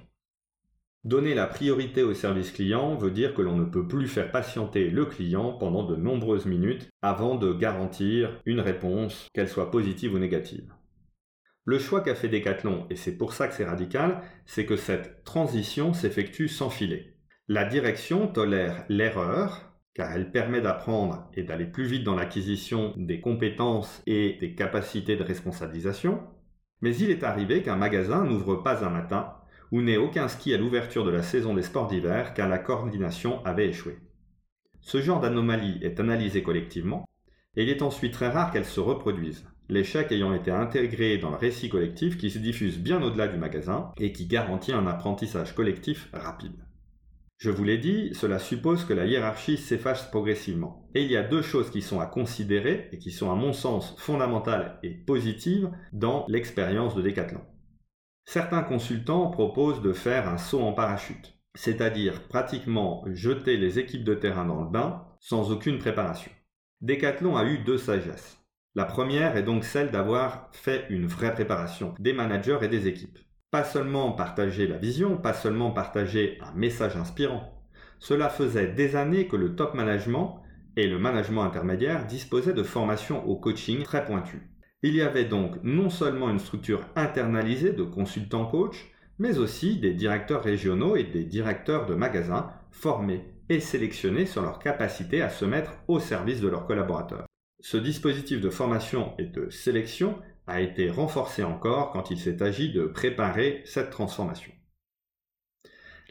Donner 1.06 1.34
la 1.34 1.47
priorité 1.47 2.04
au 2.04 2.13
service 2.13 2.51
client 2.51 2.95
veut 2.95 3.12
dire 3.12 3.34
que 3.34 3.41
l'on 3.41 3.56
ne 3.56 3.63
peut 3.63 3.88
plus 3.88 4.08
faire 4.08 4.32
patienter 4.32 4.89
le 4.89 5.06
client 5.06 5.54
pendant 5.54 5.84
de 5.84 5.95
nombreuses 5.95 6.47
minutes 6.47 6.89
avant 7.01 7.36
de 7.36 7.54
garantir 7.54 8.41
une 8.45 8.60
réponse, 8.60 9.30
qu'elle 9.34 9.47
soit 9.47 9.71
positive 9.71 10.15
ou 10.15 10.19
négative. 10.19 10.75
Le 11.67 11.80
choix 11.80 12.01
qu'a 12.01 12.13
fait 12.13 12.30
Decathlon, 12.30 12.86
et 12.91 12.95
c'est 12.95 13.17
pour 13.17 13.34
ça 13.34 13.47
que 13.47 13.56
c'est 13.56 13.65
radical, 13.65 14.21
c'est 14.45 14.67
que 14.67 14.75
cette 14.75 15.23
transition 15.23 15.93
s'effectue 15.93 16.47
sans 16.47 16.69
filet. 16.69 17.15
La 17.47 17.65
direction 17.65 18.28
tolère 18.28 18.86
l'erreur, 18.88 19.73
car 19.95 20.12
elle 20.12 20.32
permet 20.32 20.62
d'apprendre 20.62 21.28
et 21.34 21.41
d'aller 21.41 21.65
plus 21.65 21.86
vite 21.86 22.04
dans 22.04 22.13
l'acquisition 22.13 22.93
des 22.97 23.19
compétences 23.19 24.04
et 24.06 24.38
des 24.39 24.54
capacités 24.54 25.15
de 25.15 25.23
responsabilisation, 25.23 26.21
mais 26.82 26.95
il 26.97 27.10
est 27.10 27.23
arrivé 27.23 27.63
qu'un 27.63 27.78
magasin 27.78 28.25
n'ouvre 28.25 28.58
pas 28.58 28.86
un 28.86 28.91
matin 28.91 29.34
ou 29.71 29.82
n'ait 29.82 29.97
aucun 29.97 30.28
ski 30.28 30.54
à 30.54 30.58
l'ouverture 30.58 31.04
de 31.04 31.10
la 31.10 31.23
saison 31.23 31.56
des 31.56 31.63
sports 31.63 31.88
d'hiver 31.88 32.36
car 32.36 32.47
la 32.47 32.60
coordination 32.60 33.43
avait 33.43 33.69
échoué. 33.69 33.97
Ce 34.82 35.01
genre 35.01 35.19
d'anomalie 35.19 35.80
est 35.82 35.99
analysé 35.99 36.43
collectivement, 36.43 37.06
et 37.56 37.63
il 37.63 37.69
est 37.69 37.82
ensuite 37.82 38.13
très 38.13 38.30
rare 38.30 38.51
qu'elle 38.51 38.65
se 38.65 38.80
reproduise 38.80 39.47
l'échec 39.69 40.12
ayant 40.12 40.34
été 40.34 40.51
intégré 40.51 41.17
dans 41.17 41.32
le 41.32 41.38
récit 41.38 41.69
collectif 41.69 42.17
qui 42.17 42.30
se 42.30 42.39
diffuse 42.39 42.80
bien 42.80 43.01
au-delà 43.01 43.28
du 43.28 43.38
magasin 43.38 43.91
et 43.97 44.12
qui 44.12 44.25
garantit 44.25 44.73
un 44.73 44.88
apprentissage 44.88 45.54
collectif 45.56 46.10
rapide. 46.13 46.65
Je 47.38 47.51
vous 47.51 47.63
l'ai 47.63 47.78
dit, 47.78 48.13
cela 48.13 48.39
suppose 48.39 48.86
que 48.86 48.93
la 48.93 49.06
hiérarchie 49.06 49.58
s'efface 49.58 50.10
progressivement. 50.10 50.89
Et 50.95 51.04
il 51.04 51.12
y 51.12 51.17
a 51.17 51.23
deux 51.23 51.41
choses 51.41 51.69
qui 51.69 51.82
sont 51.82 51.99
à 51.99 52.06
considérer 52.06 52.89
et 52.93 52.97
qui 52.97 53.12
sont 53.12 53.30
à 53.30 53.36
mon 53.36 53.51
sens 53.51 53.93
fondamentales 53.97 54.80
et 54.84 54.91
positives 54.91 55.69
dans 55.91 56.25
l'expérience 56.30 56.95
de 56.95 57.01
Decathlon. 57.01 57.41
Certains 58.23 58.63
consultants 58.63 59.30
proposent 59.30 59.82
de 59.82 59.93
faire 59.93 60.30
un 60.30 60.38
saut 60.38 60.62
en 60.62 60.73
parachute. 60.73 61.34
c'est-à-dire 61.56 62.28
pratiquement 62.28 63.04
jeter 63.08 63.58
les 63.58 63.80
équipes 63.80 64.04
de 64.04 64.13
terrain 64.13 64.45
dans 64.45 64.62
le 64.62 64.69
bain 64.69 65.06
sans 65.21 65.51
aucune 65.51 65.80
préparation. 65.80 66.32
Decathlon 66.82 67.36
a 67.38 67.45
eu 67.45 67.60
deux 67.60 67.78
sagesses. 67.78 68.38
La 68.78 68.84
première 68.84 69.38
est 69.38 69.44
donc 69.44 69.64
celle 69.64 69.90
d'avoir 69.90 70.50
fait 70.52 70.86
une 70.90 71.08
vraie 71.08 71.34
préparation 71.34 71.96
des 71.98 72.12
managers 72.12 72.60
et 72.62 72.68
des 72.68 72.90
équipes. 72.90 73.18
Pas 73.50 73.64
seulement 73.64 74.12
partager 74.12 74.68
la 74.68 74.78
vision, 74.78 75.16
pas 75.16 75.34
seulement 75.34 75.72
partager 75.72 76.38
un 76.42 76.54
message 76.58 76.98
inspirant. 76.98 77.64
Cela 78.00 78.28
faisait 78.28 78.68
des 78.68 78.98
années 78.98 79.30
que 79.30 79.38
le 79.38 79.56
top 79.56 79.76
management 79.76 80.42
et 80.76 80.88
le 80.88 81.00
management 81.00 81.44
intermédiaire 81.44 82.06
disposaient 82.06 82.54
de 82.54 82.64
formations 82.64 83.26
au 83.26 83.38
coaching 83.38 83.82
très 83.84 84.04
pointues. 84.04 84.50
Il 84.84 84.94
y 84.94 85.02
avait 85.02 85.24
donc 85.24 85.56
non 85.64 85.90
seulement 85.90 86.30
une 86.30 86.40
structure 86.40 86.82
internalisée 86.98 87.72
de 87.72 87.84
consultants 87.84 88.46
coachs, 88.46 88.92
mais 89.20 89.38
aussi 89.38 89.80
des 89.80 89.94
directeurs 89.94 90.44
régionaux 90.44 90.98
et 90.98 91.06
des 91.06 91.24
directeurs 91.24 91.86
de 91.86 91.96
magasins 91.96 92.52
formés 92.72 93.24
et 93.48 93.62
sélectionnés 93.62 94.26
sur 94.26 94.42
leur 94.42 94.60
capacité 94.60 95.22
à 95.22 95.30
se 95.30 95.46
mettre 95.46 95.72
au 95.88 96.02
service 96.02 96.42
de 96.42 96.50
leurs 96.50 96.68
collaborateurs. 96.68 97.26
Ce 97.67 97.78
dispositif 97.78 98.41
de 98.41 98.51
formation 98.51 99.15
et 99.17 99.25
de 99.25 99.49
sélection 99.49 100.19
a 100.45 100.62
été 100.62 100.88
renforcé 100.91 101.43
encore 101.43 101.89
quand 101.89 102.12
il 102.12 102.19
s'est 102.19 102.43
agi 102.43 102.71
de 102.71 102.86
préparer 102.86 103.63
cette 103.65 103.89
transformation. 103.89 104.51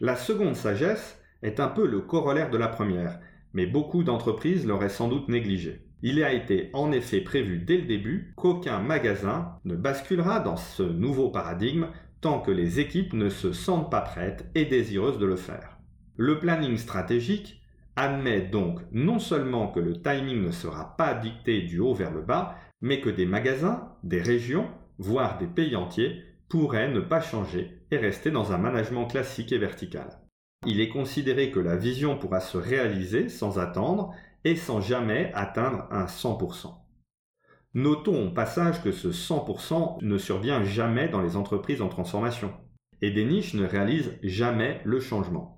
La 0.01 0.17
seconde 0.17 0.57
sagesse 0.57 1.17
est 1.43 1.61
un 1.61 1.69
peu 1.69 1.87
le 1.87 2.01
corollaire 2.01 2.51
de 2.51 2.59
la 2.59 2.67
première, 2.67 3.21
mais 3.53 3.67
beaucoup 3.67 4.03
d'entreprises 4.03 4.67
l'auraient 4.67 4.89
sans 4.89 5.07
doute 5.07 5.29
négligé. 5.29 5.87
Il 6.03 6.25
a 6.25 6.33
été 6.33 6.71
en 6.73 6.91
effet 6.91 7.21
prévu 7.21 7.61
dès 7.61 7.77
le 7.77 7.87
début 7.87 8.35
qu'aucun 8.37 8.81
magasin 8.81 9.61
ne 9.65 9.77
basculera 9.77 10.41
dans 10.41 10.57
ce 10.57 10.83
nouveau 10.83 11.31
paradigme 11.31 11.87
tant 12.21 12.41
que 12.41 12.51
les 12.51 12.81
équipes 12.81 13.13
ne 13.13 13.29
se 13.29 13.53
sentent 13.53 13.93
pas 13.93 14.01
prêtes 14.01 14.51
et 14.57 14.65
désireuses 14.65 15.21
de 15.21 15.27
le 15.27 15.37
faire. 15.37 15.79
Le 16.17 16.41
planning 16.41 16.77
stratégique 16.79 17.64
admet 17.97 18.43
donc 18.43 18.81
non 18.93 19.19
seulement 19.19 19.69
que 19.69 19.81
le 19.81 20.01
timing 20.01 20.43
ne 20.43 20.51
sera 20.51 20.97
pas 20.97 21.15
dicté 21.15 21.63
du 21.63 21.81
haut 21.81 21.95
vers 21.95 22.13
le 22.13 22.23
bas, 22.23 22.57
mais 22.81 23.01
que 23.01 23.11
des 23.11 23.27
magasins, 23.27 23.93
des 24.03 24.21
régions, 24.21 24.69
voire 24.99 25.39
des 25.39 25.47
pays 25.47 25.77
entiers 25.77 26.23
pourraient 26.49 26.93
ne 26.93 27.01
pas 27.01 27.21
changer 27.21 27.83
et 27.91 27.97
rester 27.97 28.31
dans 28.31 28.53
un 28.53 28.59
management 28.59 29.07
classique 29.07 29.53
et 29.53 29.59
vertical. 29.59 30.21
Il 30.67 30.81
est 30.81 30.89
considéré 30.89 31.51
que 31.51 31.61
la 31.61 31.77
vision 31.77 32.17
pourra 32.19 32.41
se 32.41 32.57
réaliser 32.57 33.29
sans 33.29 33.59
attendre 33.59 34.15
et 34.45 34.57
sans 34.57 34.81
jamais 34.81 35.31
atteindre 35.35 35.87
un 35.91 36.07
100%. 36.07 36.75
Notons 37.75 38.29
au 38.29 38.31
passage 38.31 38.83
que 38.83 38.93
ce 38.93 39.09
100% 39.09 39.99
ne 40.03 40.19
survient 40.19 40.63
jamais 40.63 41.09
dans 41.09 41.23
les 41.23 41.37
entreprises 41.37 41.83
en 41.83 41.89
transformation, 41.89 42.53
et 43.03 43.11
des 43.11 43.25
niches 43.25 43.55
ne 43.55 43.67
réalisent 43.67 44.17
jamais 44.23 44.81
le 44.85 45.01
changement. 45.01 45.54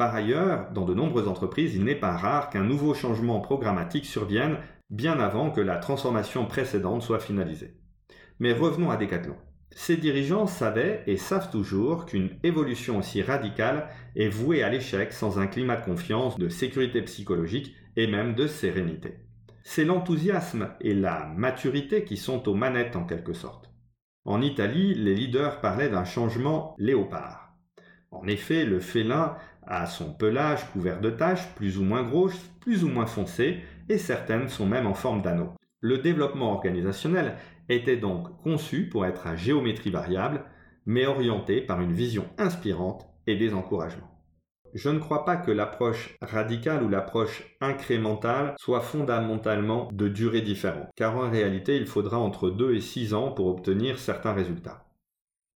Par 0.00 0.14
ailleurs, 0.14 0.70
dans 0.72 0.86
de 0.86 0.94
nombreuses 0.94 1.28
entreprises, 1.28 1.76
il 1.76 1.84
n'est 1.84 1.94
pas 1.94 2.16
rare 2.16 2.48
qu'un 2.48 2.64
nouveau 2.64 2.94
changement 2.94 3.38
programmatique 3.40 4.06
survienne 4.06 4.56
bien 4.88 5.20
avant 5.20 5.50
que 5.50 5.60
la 5.60 5.76
transformation 5.76 6.46
précédente 6.46 7.02
soit 7.02 7.18
finalisée. 7.18 7.74
Mais 8.38 8.54
revenons 8.54 8.90
à 8.90 8.96
Decathlon. 8.96 9.36
Ces 9.72 9.98
dirigeants 9.98 10.46
savaient 10.46 11.02
et 11.06 11.18
savent 11.18 11.50
toujours 11.50 12.06
qu'une 12.06 12.30
évolution 12.42 12.96
aussi 12.96 13.20
radicale 13.20 13.90
est 14.16 14.30
vouée 14.30 14.62
à 14.62 14.70
l'échec 14.70 15.12
sans 15.12 15.38
un 15.38 15.46
climat 15.46 15.76
de 15.76 15.84
confiance, 15.84 16.38
de 16.38 16.48
sécurité 16.48 17.02
psychologique 17.02 17.74
et 17.96 18.06
même 18.06 18.34
de 18.34 18.46
sérénité. 18.46 19.18
C'est 19.64 19.84
l'enthousiasme 19.84 20.70
et 20.80 20.94
la 20.94 21.26
maturité 21.36 22.04
qui 22.04 22.16
sont 22.16 22.48
aux 22.48 22.54
manettes 22.54 22.96
en 22.96 23.04
quelque 23.04 23.34
sorte. 23.34 23.70
En 24.24 24.40
Italie, 24.40 24.94
les 24.94 25.14
leaders 25.14 25.60
parlaient 25.60 25.90
d'un 25.90 26.06
changement 26.06 26.74
léopard. 26.78 27.39
En 28.10 28.26
effet, 28.26 28.64
le 28.64 28.80
félin 28.80 29.36
a 29.66 29.86
son 29.86 30.12
pelage 30.12 30.68
couvert 30.72 31.00
de 31.00 31.10
taches 31.10 31.46
plus 31.54 31.78
ou 31.78 31.84
moins 31.84 32.02
grosses, 32.02 32.50
plus 32.60 32.84
ou 32.84 32.88
moins 32.88 33.06
foncées, 33.06 33.60
et 33.88 33.98
certaines 33.98 34.48
sont 34.48 34.66
même 34.66 34.86
en 34.86 34.94
forme 34.94 35.22
d'anneau. 35.22 35.52
Le 35.80 35.98
développement 35.98 36.52
organisationnel 36.52 37.36
était 37.68 37.96
donc 37.96 38.42
conçu 38.42 38.88
pour 38.88 39.06
être 39.06 39.26
à 39.26 39.36
géométrie 39.36 39.90
variable, 39.90 40.44
mais 40.86 41.06
orienté 41.06 41.60
par 41.60 41.80
une 41.80 41.92
vision 41.92 42.26
inspirante 42.36 43.06
et 43.26 43.36
des 43.36 43.54
encouragements. 43.54 44.10
Je 44.74 44.88
ne 44.88 44.98
crois 44.98 45.24
pas 45.24 45.36
que 45.36 45.50
l'approche 45.50 46.16
radicale 46.20 46.82
ou 46.82 46.88
l'approche 46.88 47.56
incrémentale 47.60 48.54
soit 48.56 48.80
fondamentalement 48.80 49.88
de 49.92 50.08
durée 50.08 50.42
différente, 50.42 50.90
car 50.96 51.16
en 51.16 51.28
réalité 51.30 51.76
il 51.76 51.86
faudra 51.86 52.18
entre 52.18 52.50
2 52.50 52.74
et 52.74 52.80
6 52.80 53.14
ans 53.14 53.32
pour 53.32 53.46
obtenir 53.46 53.98
certains 53.98 54.32
résultats. 54.32 54.89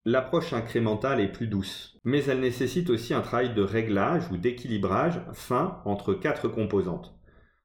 L'approche 0.05 0.53
incrémentale 0.53 1.21
est 1.21 1.33
plus 1.33 1.47
douce, 1.47 1.99
mais 2.05 2.25
elle 2.25 2.41
nécessite 2.41 2.91
aussi 2.91 3.15
un 3.15 3.21
travail 3.21 3.55
de 3.55 3.63
réglage 3.63 4.31
ou 4.31 4.37
d'équilibrage 4.37 5.21
fin 5.33 5.81
entre 5.85 6.15
quatre 6.15 6.49
composantes. 6.49 7.15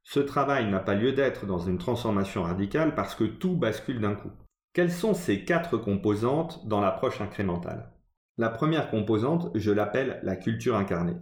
Ce 0.04 0.20
travail 0.20 0.70
n'a 0.70 0.80
pas 0.80 0.96
lieu 0.96 1.12
d'être 1.12 1.46
dans 1.46 1.60
une 1.60 1.80
transformation 1.80 2.44
radicale 2.44 2.96
parce 2.96 3.16
que 3.16 3.24
tout 3.24 3.56
bascule 3.56 4.00
d'un 4.00 4.16
coup. 4.16 4.32
Quelles 4.74 4.92
sont 4.92 5.14
ces 5.14 5.44
quatre 5.44 5.78
composantes 5.78 6.68
dans 6.68 6.80
l'approche 6.80 7.22
incrémentale? 7.22 7.92
La 8.38 8.50
première 8.50 8.90
composante, 8.90 9.50
je 9.56 9.72
l'appelle 9.72 10.20
la 10.24 10.36
culture 10.36 10.76
incarnée 10.76 11.18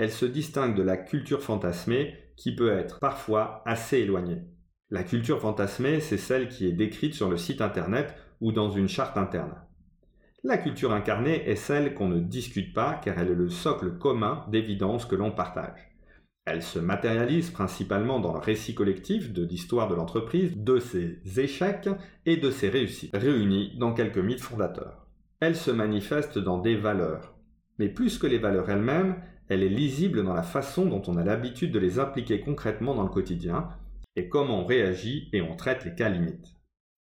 elle 0.00 0.10
se 0.10 0.24
distingue 0.24 0.74
de 0.74 0.82
la 0.82 0.96
culture 0.96 1.42
fantasmée 1.42 2.14
qui 2.34 2.56
peut 2.56 2.72
être 2.72 3.00
parfois 3.00 3.62
assez 3.66 3.98
éloignée. 3.98 4.40
La 4.88 5.02
culture 5.02 5.42
fantasmée, 5.42 6.00
c'est 6.00 6.16
celle 6.16 6.48
qui 6.48 6.66
est 6.66 6.72
décrite 6.72 7.12
sur 7.12 7.28
le 7.28 7.36
site 7.36 7.60
internet 7.60 8.14
ou 8.40 8.50
dans 8.50 8.70
une 8.70 8.88
charte 8.88 9.18
interne. 9.18 9.52
La 10.42 10.56
culture 10.56 10.92
incarnée 10.92 11.48
est 11.50 11.56
celle 11.56 11.92
qu'on 11.92 12.08
ne 12.08 12.18
discute 12.18 12.72
pas 12.72 12.98
car 13.04 13.18
elle 13.18 13.28
est 13.28 13.34
le 13.34 13.50
socle 13.50 13.98
commun 13.98 14.46
d'évidence 14.48 15.04
que 15.04 15.14
l'on 15.14 15.30
partage. 15.30 15.90
Elle 16.46 16.62
se 16.62 16.78
matérialise 16.78 17.50
principalement 17.50 18.20
dans 18.20 18.32
le 18.32 18.38
récit 18.38 18.74
collectif 18.74 19.34
de 19.34 19.44
l'histoire 19.44 19.88
de 19.88 19.94
l'entreprise, 19.94 20.56
de 20.56 20.78
ses 20.78 21.20
échecs 21.38 21.90
et 22.24 22.38
de 22.38 22.50
ses 22.50 22.70
réussites, 22.70 23.14
réunis 23.14 23.76
dans 23.78 23.92
quelques 23.92 24.16
mythes 24.16 24.40
fondateurs. 24.40 25.06
Elle 25.40 25.56
se 25.56 25.70
manifeste 25.70 26.38
dans 26.38 26.58
des 26.58 26.74
valeurs. 26.74 27.34
Mais 27.78 27.90
plus 27.90 28.16
que 28.16 28.26
les 28.26 28.38
valeurs 28.38 28.70
elles-mêmes, 28.70 29.16
elle 29.48 29.62
est 29.62 29.68
lisible 29.68 30.24
dans 30.24 30.34
la 30.34 30.42
façon 30.42 30.86
dont 30.86 31.02
on 31.06 31.18
a 31.18 31.24
l'habitude 31.24 31.72
de 31.72 31.78
les 31.78 31.98
impliquer 31.98 32.40
concrètement 32.40 32.94
dans 32.94 33.02
le 33.02 33.10
quotidien 33.10 33.68
et 34.16 34.30
comment 34.30 34.62
on 34.62 34.66
réagit 34.66 35.28
et 35.34 35.42
on 35.42 35.54
traite 35.54 35.84
les 35.84 35.94
cas 35.94 36.08
limites. 36.08 36.59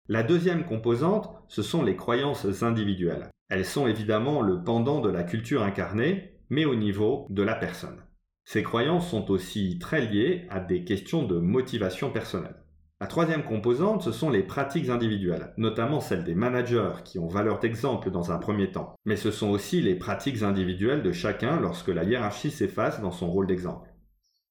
La 0.08 0.22
deuxième 0.22 0.64
composante, 0.64 1.30
ce 1.48 1.62
sont 1.62 1.82
les 1.82 1.96
croyances 1.96 2.62
individuelles. 2.62 3.28
Elles 3.48 3.64
sont 3.64 3.88
évidemment 3.88 4.40
le 4.40 4.62
pendant 4.62 5.00
de 5.00 5.10
la 5.10 5.24
culture 5.24 5.64
incarnée, 5.64 6.38
mais 6.48 6.64
au 6.64 6.76
niveau 6.76 7.26
de 7.30 7.42
la 7.42 7.56
personne. 7.56 8.00
Ces 8.44 8.62
croyances 8.62 9.10
sont 9.10 9.32
aussi 9.32 9.80
très 9.80 10.00
liées 10.00 10.46
à 10.48 10.60
des 10.60 10.84
questions 10.84 11.24
de 11.24 11.38
motivation 11.38 12.12
personnelle. 12.12 12.62
La 13.00 13.08
troisième 13.08 13.42
composante, 13.42 14.02
ce 14.02 14.12
sont 14.12 14.30
les 14.30 14.44
pratiques 14.44 14.90
individuelles, 14.90 15.52
notamment 15.56 16.00
celles 16.00 16.22
des 16.22 16.36
managers 16.36 17.02
qui 17.04 17.18
ont 17.18 17.26
valeur 17.26 17.58
d'exemple 17.58 18.12
dans 18.12 18.30
un 18.30 18.38
premier 18.38 18.70
temps. 18.70 18.94
Mais 19.04 19.16
ce 19.16 19.32
sont 19.32 19.50
aussi 19.50 19.82
les 19.82 19.96
pratiques 19.96 20.42
individuelles 20.42 21.02
de 21.02 21.12
chacun 21.12 21.60
lorsque 21.60 21.88
la 21.88 22.04
hiérarchie 22.04 22.52
s'efface 22.52 23.00
dans 23.00 23.10
son 23.10 23.28
rôle 23.28 23.48
d'exemple. 23.48 23.90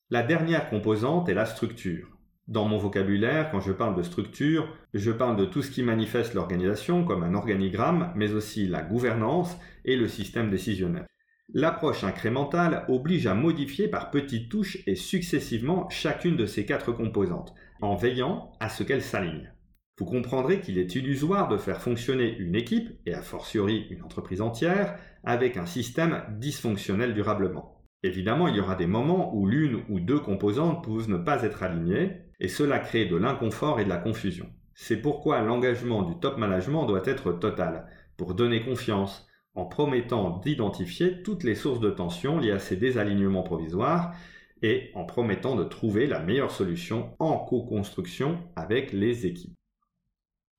La 0.09 0.21
dernière 0.21 0.69
composante 0.69 1.29
est 1.29 1.33
la 1.33 1.45
structure. 1.45 2.14
Dans 2.47 2.65
mon 2.65 2.77
vocabulaire, 2.77 3.49
quand 3.49 3.59
je 3.59 3.71
parle 3.71 3.95
de 3.95 4.03
structure, 4.03 4.67
je 4.93 5.11
parle 5.11 5.35
de 5.35 5.45
tout 5.45 5.63
ce 5.63 5.71
qui 5.71 5.81
manifeste 5.81 6.35
l'organisation 6.35 7.03
comme 7.03 7.23
un 7.23 7.33
organigramme, 7.33 8.11
mais 8.15 8.33
aussi 8.33 8.67
la 8.67 8.83
gouvernance 8.83 9.57
et 9.83 9.95
le 9.95 10.07
système 10.07 10.51
décisionnel. 10.51 11.07
L'approche 11.53 12.03
incrémentale 12.03 12.85
oblige 12.87 13.25
à 13.25 13.33
modifier 13.33 13.87
par 13.87 14.11
petites 14.11 14.49
touches 14.49 14.77
et 14.85 14.95
successivement 14.95 15.89
chacune 15.89 16.37
de 16.37 16.45
ces 16.45 16.65
quatre 16.67 16.91
composantes, 16.91 17.55
en 17.81 17.95
veillant 17.95 18.51
à 18.59 18.69
ce 18.69 18.83
qu'elle 18.83 19.01
s'aligne. 19.01 19.51
Vous 19.97 20.05
comprendrez 20.05 20.59
qu'il 20.59 20.77
est 20.77 20.95
illusoire 20.95 21.47
de 21.47 21.57
faire 21.57 21.81
fonctionner 21.81 22.37
une 22.37 22.55
équipe, 22.55 22.91
et 23.07 23.13
a 23.15 23.23
fortiori 23.23 23.87
une 23.89 24.03
entreprise 24.03 24.41
entière, 24.41 24.99
avec 25.23 25.57
un 25.57 25.65
système 25.65 26.23
dysfonctionnel 26.37 27.15
durablement. 27.15 27.74
Évidemment, 28.05 28.47
il 28.47 28.55
y 28.55 28.59
aura 28.59 28.75
des 28.75 28.85
moments 28.85 29.35
où 29.35 29.47
l'une 29.47 29.83
ou 29.89 29.99
deux 29.99 30.19
composantes 30.19 30.85
peuvent 30.85 31.09
ne 31.09 31.17
pas 31.17 31.41
être 31.41 31.63
alignées, 31.63 32.11
et 32.39 32.47
cela 32.47 32.77
crée 32.77 33.05
de 33.05 33.15
l'inconfort 33.15 33.79
et 33.79 33.83
de 33.83 33.89
la 33.89 33.97
confusion. 33.97 34.47
C'est 34.75 35.01
pourquoi 35.01 35.41
l'engagement 35.41 36.03
du 36.03 36.19
top 36.19 36.37
management 36.37 36.85
doit 36.85 37.01
être 37.05 37.31
total, 37.31 37.87
pour 38.15 38.35
donner 38.35 38.63
confiance, 38.63 39.27
en 39.55 39.65
promettant 39.65 40.37
d'identifier 40.37 41.23
toutes 41.23 41.43
les 41.43 41.55
sources 41.55 41.79
de 41.79 41.89
tension 41.89 42.39
liées 42.39 42.51
à 42.51 42.59
ces 42.59 42.75
désalignements 42.75 43.41
provisoires 43.41 44.13
et 44.61 44.91
en 44.93 45.05
promettant 45.05 45.55
de 45.55 45.63
trouver 45.63 46.05
la 46.05 46.19
meilleure 46.19 46.51
solution 46.51 47.15
en 47.17 47.39
co-construction 47.39 48.37
avec 48.55 48.93
les 48.93 49.25
équipes. 49.25 49.57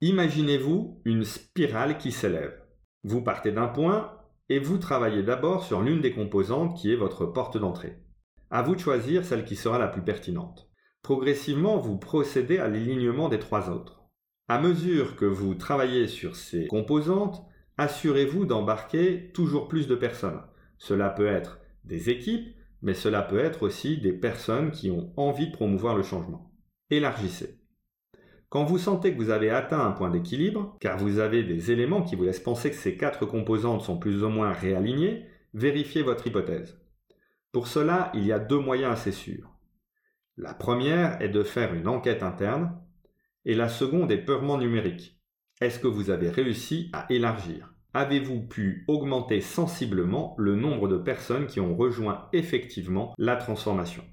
Imaginez-vous 0.01 1.01
une 1.05 1.23
spirale 1.23 1.97
qui 1.99 2.11
s'élève. 2.11 2.61
Vous 3.05 3.23
partez 3.23 3.53
d'un 3.53 3.69
point 3.69 4.16
et 4.49 4.59
vous 4.59 4.79
travaillez 4.79 5.23
d'abord 5.23 5.65
sur 5.65 5.83
l'une 5.83 6.01
des 6.01 6.13
composantes 6.13 6.77
qui 6.77 6.93
est 6.93 6.97
votre 6.97 7.27
porte 7.27 7.59
d'entrée. 7.59 7.99
À 8.51 8.63
vous 8.63 8.75
de 8.75 8.81
choisir 8.81 9.25
celle 9.25 9.45
qui 9.45 9.57
sera 9.57 9.79
la 9.79 9.89
plus 9.89 10.03
pertinente. 10.03 10.71
Progressivement, 11.03 11.79
vous 11.79 11.99
procédez 11.99 12.59
à 12.59 12.69
l'alignement 12.69 13.29
des 13.29 13.39
trois 13.39 13.71
autres. 13.71 14.05
À 14.49 14.61
mesure 14.61 15.17
que 15.17 15.25
vous 15.25 15.55
travaillez 15.55 16.07
sur 16.07 16.37
ces 16.37 16.67
composantes, 16.69 17.45
assurez-vous 17.79 18.47
d'embarquer 18.47 19.33
toujours 19.33 19.67
plus 19.67 19.89
de 19.89 19.97
personnes. 19.97 20.43
Cela 20.79 21.11
peut 21.11 21.27
être 21.27 21.59
des 21.85 22.11
équipes, 22.11 22.55
mais 22.83 22.95
cela 22.95 23.23
peut 23.23 23.39
être 23.39 23.65
aussi 23.65 23.99
des 23.99 24.13
personnes 24.13 24.71
qui 24.71 24.91
ont 24.91 25.13
envie 25.17 25.49
de 25.49 25.53
promouvoir 25.53 25.97
le 25.97 26.03
changement. 26.03 26.53
Élargissez. 26.91 27.56
Quand 28.49 28.65
vous 28.65 28.79
sentez 28.79 29.13
que 29.13 29.17
vous 29.17 29.31
avez 29.31 29.51
atteint 29.51 29.85
un 29.85 29.91
point 29.91 30.11
d'équilibre, 30.11 30.77
car 30.81 30.99
vous 30.99 31.19
avez 31.19 31.43
des 31.43 31.73
éléments 31.73 32.03
qui 32.03 32.15
vous 32.15 32.25
laissent 32.25 32.41
penser 32.41 32.71
que 32.71 32.77
ces 32.77 32.97
quatre 32.97 33.27
composantes 33.27 33.83
sont 33.83 33.99
plus 33.99 34.23
ou 34.23 34.29
moins 34.29 34.53
réalignées, 34.53 35.27
vérifiez 35.53 36.03
votre 36.03 36.27
hypothèse. 36.27 36.81
Pour 37.51 37.67
cela, 37.67 38.13
il 38.15 38.25
y 38.25 38.33
a 38.33 38.39
deux 38.39 38.59
moyens 38.59 38.93
assez 38.93 39.13
sûrs. 39.13 39.53
La 40.37 40.55
première 40.55 41.21
est 41.23 41.29
de 41.29 41.43
faire 41.43 41.75
une 41.75 41.89
enquête 41.89 42.23
interne 42.23 42.79
et 43.45 43.55
la 43.55 43.69
seconde 43.69 44.13
est 44.13 44.25
purement 44.25 44.59
numérique. 44.59 45.19
Est-ce 45.61 45.79
que 45.79 45.89
vous 45.89 46.11
avez 46.11 46.29
réussi 46.29 46.91
à 46.93 47.07
élargir? 47.09 47.73
Avez-vous 47.95 48.43
pu 48.43 48.85
augmenter 48.89 49.41
sensiblement 49.41 50.35
le 50.39 50.55
nombre 50.55 50.87
de 50.87 50.99
personnes 50.99 51.47
qui 51.47 51.61
ont 51.61 51.75
rejoint 51.75 52.29
effectivement 52.35 53.15
la 53.17 53.37
transformation? 53.37 54.05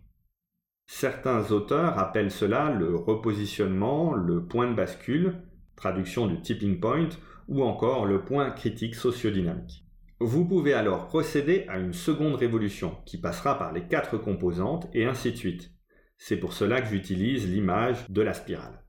Certains 0.85 1.51
auteurs 1.51 1.97
appellent 1.97 2.31
cela 2.31 2.69
le 2.71 2.95
repositionnement, 2.95 4.13
le 4.13 4.45
point 4.45 4.69
de 4.69 4.75
bascule, 4.75 5.41
traduction 5.75 6.27
du 6.27 6.41
tipping 6.41 6.79
point, 6.79 7.09
ou 7.47 7.63
encore 7.63 8.05
le 8.05 8.23
point 8.23 8.51
critique 8.51 8.95
sociodynamique. 8.95 9.85
Vous 10.19 10.45
pouvez 10.45 10.73
alors 10.73 11.07
procéder 11.07 11.65
à 11.67 11.79
une 11.79 11.93
seconde 11.93 12.35
révolution 12.35 12.97
qui 13.05 13.19
passera 13.19 13.57
par 13.57 13.73
les 13.73 13.87
quatre 13.87 14.17
composantes 14.17 14.87
et 14.93 15.05
ainsi 15.05 15.31
de 15.31 15.37
suite. 15.37 15.71
C'est 16.17 16.37
pour 16.37 16.53
cela 16.53 16.81
que 16.81 16.87
j'utilise 16.87 17.51
l'image 17.51 18.09
de 18.09 18.21
la 18.21 18.33
spirale. 18.33 18.83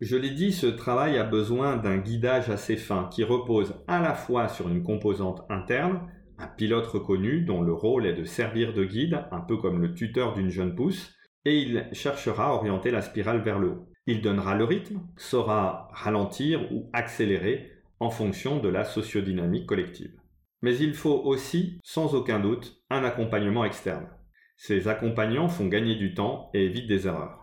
Je 0.00 0.16
l'ai 0.16 0.30
dit, 0.30 0.52
ce 0.52 0.66
travail 0.66 1.16
a 1.16 1.24
besoin 1.24 1.76
d'un 1.76 1.96
guidage 1.96 2.50
assez 2.50 2.76
fin 2.76 3.08
qui 3.10 3.22
repose 3.22 3.74
à 3.86 4.00
la 4.00 4.14
fois 4.14 4.48
sur 4.48 4.68
une 4.68 4.82
composante 4.82 5.46
interne, 5.48 6.08
un 6.42 6.48
pilote 6.48 6.86
reconnu 6.86 7.42
dont 7.42 7.62
le 7.62 7.72
rôle 7.72 8.04
est 8.04 8.14
de 8.14 8.24
servir 8.24 8.74
de 8.74 8.84
guide, 8.84 9.24
un 9.30 9.40
peu 9.40 9.56
comme 9.56 9.80
le 9.80 9.94
tuteur 9.94 10.34
d'une 10.34 10.50
jeune 10.50 10.74
pousse, 10.74 11.14
et 11.44 11.58
il 11.58 11.88
cherchera 11.92 12.48
à 12.48 12.52
orienter 12.54 12.90
la 12.90 13.00
spirale 13.00 13.42
vers 13.42 13.60
le 13.60 13.68
haut. 13.70 13.88
Il 14.06 14.20
donnera 14.20 14.56
le 14.56 14.64
rythme, 14.64 15.00
saura 15.16 15.88
ralentir 15.92 16.72
ou 16.72 16.90
accélérer 16.92 17.70
en 18.00 18.10
fonction 18.10 18.58
de 18.58 18.68
la 18.68 18.84
sociodynamique 18.84 19.66
collective. 19.66 20.16
Mais 20.62 20.76
il 20.76 20.94
faut 20.94 21.20
aussi, 21.24 21.78
sans 21.84 22.14
aucun 22.14 22.40
doute, 22.40 22.82
un 22.90 23.04
accompagnement 23.04 23.64
externe. 23.64 24.08
Ces 24.56 24.88
accompagnants 24.88 25.48
font 25.48 25.66
gagner 25.66 25.94
du 25.94 26.14
temps 26.14 26.50
et 26.54 26.64
évitent 26.64 26.88
des 26.88 27.06
erreurs. 27.06 27.42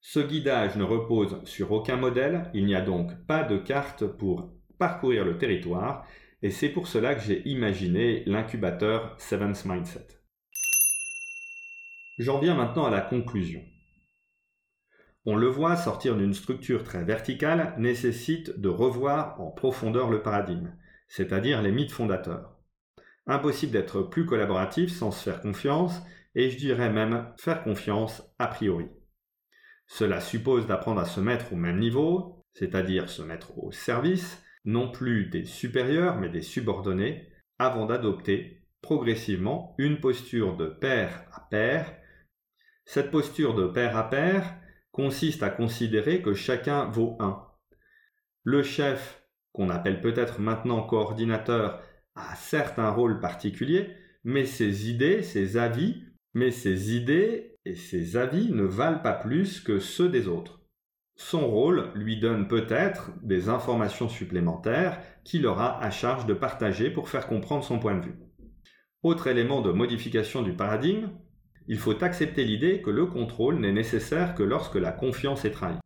Ce 0.00 0.20
guidage 0.20 0.76
ne 0.76 0.84
repose 0.84 1.40
sur 1.44 1.72
aucun 1.72 1.96
modèle, 1.96 2.50
il 2.54 2.66
n'y 2.66 2.76
a 2.76 2.80
donc 2.80 3.10
pas 3.26 3.42
de 3.42 3.58
carte 3.58 4.06
pour 4.06 4.52
parcourir 4.78 5.24
le 5.24 5.38
territoire, 5.38 6.06
et 6.46 6.50
c'est 6.52 6.68
pour 6.68 6.86
cela 6.86 7.16
que 7.16 7.22
j'ai 7.22 7.42
imaginé 7.48 8.22
l'incubateur 8.24 9.16
Seventh 9.18 9.64
Mindset. 9.64 10.06
J'en 12.18 12.38
viens 12.38 12.54
maintenant 12.54 12.84
à 12.84 12.90
la 12.90 13.00
conclusion. 13.00 13.64
On 15.24 15.34
le 15.34 15.48
voit, 15.48 15.74
sortir 15.74 16.14
d'une 16.14 16.34
structure 16.34 16.84
très 16.84 17.02
verticale 17.02 17.74
nécessite 17.78 18.60
de 18.60 18.68
revoir 18.68 19.40
en 19.40 19.50
profondeur 19.50 20.08
le 20.08 20.22
paradigme, 20.22 20.72
c'est-à-dire 21.08 21.62
les 21.62 21.72
mythes 21.72 21.90
fondateurs. 21.90 22.56
Impossible 23.26 23.72
d'être 23.72 24.02
plus 24.02 24.24
collaboratif 24.24 24.92
sans 24.92 25.10
se 25.10 25.24
faire 25.24 25.40
confiance, 25.40 26.00
et 26.36 26.50
je 26.50 26.56
dirais 26.56 26.92
même 26.92 27.26
faire 27.38 27.64
confiance 27.64 28.22
a 28.38 28.46
priori. 28.46 28.86
Cela 29.88 30.20
suppose 30.20 30.68
d'apprendre 30.68 31.00
à 31.00 31.06
se 31.06 31.18
mettre 31.18 31.54
au 31.54 31.56
même 31.56 31.80
niveau, 31.80 32.46
c'est-à-dire 32.52 33.10
se 33.10 33.22
mettre 33.22 33.58
au 33.58 33.72
service, 33.72 34.45
non 34.66 34.90
plus 34.90 35.26
des 35.26 35.44
supérieurs 35.44 36.16
mais 36.16 36.28
des 36.28 36.42
subordonnés, 36.42 37.30
avant 37.58 37.86
d'adopter 37.86 38.62
progressivement 38.82 39.74
une 39.78 40.00
posture 40.00 40.56
de 40.56 40.66
pair 40.66 41.24
à 41.32 41.40
pair. 41.40 41.92
Cette 42.84 43.10
posture 43.10 43.54
de 43.54 43.66
pair 43.66 43.96
à 43.96 44.08
pair 44.10 44.54
consiste 44.92 45.42
à 45.42 45.50
considérer 45.50 46.22
que 46.22 46.34
chacun 46.34 46.84
vaut 46.86 47.16
un. 47.20 47.42
Le 48.44 48.62
chef, 48.62 49.22
qu'on 49.52 49.70
appelle 49.70 50.00
peut-être 50.00 50.40
maintenant 50.40 50.82
coordinateur, 50.82 51.82
a 52.14 52.34
certes 52.36 52.78
un 52.78 52.90
rôle 52.90 53.20
particulier, 53.20 53.90
mais 54.24 54.44
ses 54.44 54.88
idées, 54.88 55.22
ses 55.22 55.56
avis, 55.56 56.04
mais 56.34 56.50
ses 56.50 56.94
idées 56.94 57.58
et 57.64 57.74
ses 57.74 58.16
avis 58.16 58.52
ne 58.52 58.62
valent 58.62 59.00
pas 59.00 59.14
plus 59.14 59.60
que 59.60 59.78
ceux 59.78 60.08
des 60.08 60.28
autres. 60.28 60.60
Son 61.16 61.46
rôle 61.46 61.90
lui 61.94 62.20
donne 62.20 62.46
peut-être 62.46 63.10
des 63.22 63.48
informations 63.48 64.08
supplémentaires 64.08 65.00
qu'il 65.24 65.46
aura 65.46 65.82
à 65.82 65.90
charge 65.90 66.26
de 66.26 66.34
partager 66.34 66.90
pour 66.90 67.08
faire 67.08 67.26
comprendre 67.26 67.64
son 67.64 67.78
point 67.78 67.94
de 67.94 68.04
vue. 68.04 68.18
Autre 69.02 69.26
élément 69.26 69.62
de 69.62 69.72
modification 69.72 70.42
du 70.42 70.52
paradigme, 70.52 71.08
il 71.68 71.78
faut 71.78 72.04
accepter 72.04 72.44
l'idée 72.44 72.82
que 72.82 72.90
le 72.90 73.06
contrôle 73.06 73.58
n'est 73.58 73.72
nécessaire 73.72 74.34
que 74.34 74.42
lorsque 74.42 74.76
la 74.76 74.92
confiance 74.92 75.44
est 75.46 75.52
trahie. 75.52 75.78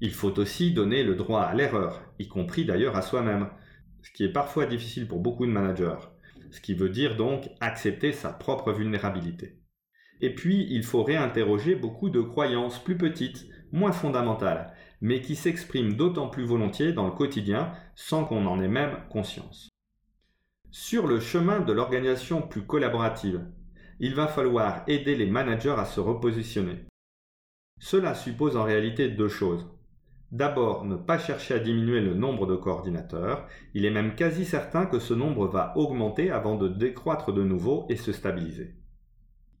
Il 0.00 0.12
faut 0.12 0.38
aussi 0.38 0.72
donner 0.72 1.02
le 1.02 1.14
droit 1.14 1.42
à 1.42 1.54
l'erreur, 1.54 2.02
y 2.18 2.28
compris 2.28 2.64
d'ailleurs 2.66 2.96
à 2.96 3.02
soi-même, 3.02 3.48
ce 4.02 4.10
qui 4.10 4.24
est 4.24 4.32
parfois 4.32 4.66
difficile 4.66 5.08
pour 5.08 5.20
beaucoup 5.20 5.46
de 5.46 5.50
managers, 5.50 5.98
ce 6.50 6.60
qui 6.60 6.74
veut 6.74 6.88
dire 6.90 7.16
donc 7.16 7.48
accepter 7.60 8.12
sa 8.12 8.32
propre 8.32 8.72
vulnérabilité. 8.72 9.58
Et 10.20 10.34
puis, 10.34 10.66
il 10.70 10.84
faut 10.84 11.02
réinterroger 11.02 11.74
beaucoup 11.74 12.10
de 12.10 12.20
croyances 12.20 12.82
plus 12.82 12.96
petites, 12.96 13.48
moins 13.72 13.92
fondamentales, 13.92 14.72
mais 15.00 15.20
qui 15.20 15.36
s'expriment 15.36 15.94
d'autant 15.94 16.28
plus 16.28 16.44
volontiers 16.44 16.92
dans 16.92 17.06
le 17.06 17.12
quotidien 17.12 17.72
sans 17.94 18.24
qu'on 18.24 18.46
en 18.46 18.60
ait 18.60 18.68
même 18.68 18.98
conscience. 19.10 19.68
Sur 20.70 21.06
le 21.06 21.18
chemin 21.18 21.60
de 21.60 21.72
l'organisation 21.72 22.42
plus 22.42 22.62
collaborative, 22.62 23.44
il 23.98 24.14
va 24.14 24.28
falloir 24.28 24.82
aider 24.86 25.16
les 25.16 25.26
managers 25.26 25.74
à 25.76 25.84
se 25.84 26.00
repositionner. 26.00 26.84
Cela 27.78 28.14
suppose 28.14 28.56
en 28.56 28.64
réalité 28.64 29.08
deux 29.08 29.28
choses. 29.28 29.68
D'abord, 30.32 30.84
ne 30.84 30.94
pas 30.94 31.18
chercher 31.18 31.54
à 31.54 31.58
diminuer 31.58 32.00
le 32.00 32.14
nombre 32.14 32.46
de 32.46 32.54
coordinateurs, 32.54 33.48
il 33.74 33.84
est 33.84 33.90
même 33.90 34.14
quasi 34.14 34.44
certain 34.44 34.86
que 34.86 35.00
ce 35.00 35.12
nombre 35.12 35.48
va 35.48 35.76
augmenter 35.76 36.30
avant 36.30 36.56
de 36.56 36.68
décroître 36.68 37.32
de 37.32 37.42
nouveau 37.42 37.86
et 37.88 37.96
se 37.96 38.12
stabiliser. 38.12 38.76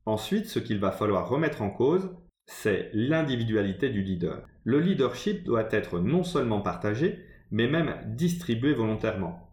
Ensuite, 0.06 0.46
ce 0.46 0.60
qu'il 0.60 0.78
va 0.78 0.92
falloir 0.92 1.28
remettre 1.28 1.60
en 1.60 1.70
cause, 1.70 2.10
c'est 2.52 2.90
l'individualité 2.92 3.90
du 3.90 4.02
leader. 4.02 4.42
Le 4.64 4.80
leadership 4.80 5.44
doit 5.44 5.68
être 5.70 6.00
non 6.00 6.24
seulement 6.24 6.60
partagé, 6.60 7.24
mais 7.52 7.68
même 7.68 7.94
distribué 8.08 8.74
volontairement. 8.74 9.48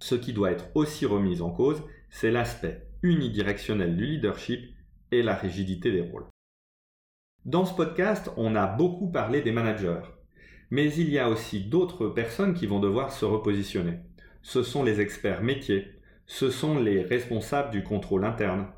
Ce 0.00 0.14
qui 0.14 0.32
doit 0.32 0.50
être 0.50 0.64
aussi 0.74 1.04
remis 1.04 1.42
en 1.42 1.50
cause, 1.50 1.82
c'est 2.08 2.30
l'aspect 2.30 2.88
unidirectionnel 3.02 3.96
du 3.96 4.06
leadership 4.06 4.74
et 5.12 5.22
la 5.22 5.34
rigidité 5.34 5.92
des 5.92 6.00
rôles. 6.00 6.24
Dans 7.44 7.66
ce 7.66 7.74
podcast, 7.74 8.30
on 8.38 8.56
a 8.56 8.66
beaucoup 8.66 9.10
parlé 9.10 9.42
des 9.42 9.52
managers, 9.52 10.00
mais 10.70 10.92
il 10.94 11.10
y 11.10 11.18
a 11.18 11.28
aussi 11.28 11.60
d'autres 11.60 12.08
personnes 12.08 12.54
qui 12.54 12.66
vont 12.66 12.80
devoir 12.80 13.12
se 13.12 13.26
repositionner. 13.26 13.98
Ce 14.40 14.62
sont 14.62 14.82
les 14.82 15.02
experts 15.02 15.42
métiers, 15.42 15.86
ce 16.26 16.48
sont 16.48 16.78
les 16.78 17.02
responsables 17.02 17.70
du 17.70 17.82
contrôle 17.82 18.24
interne, 18.24 18.68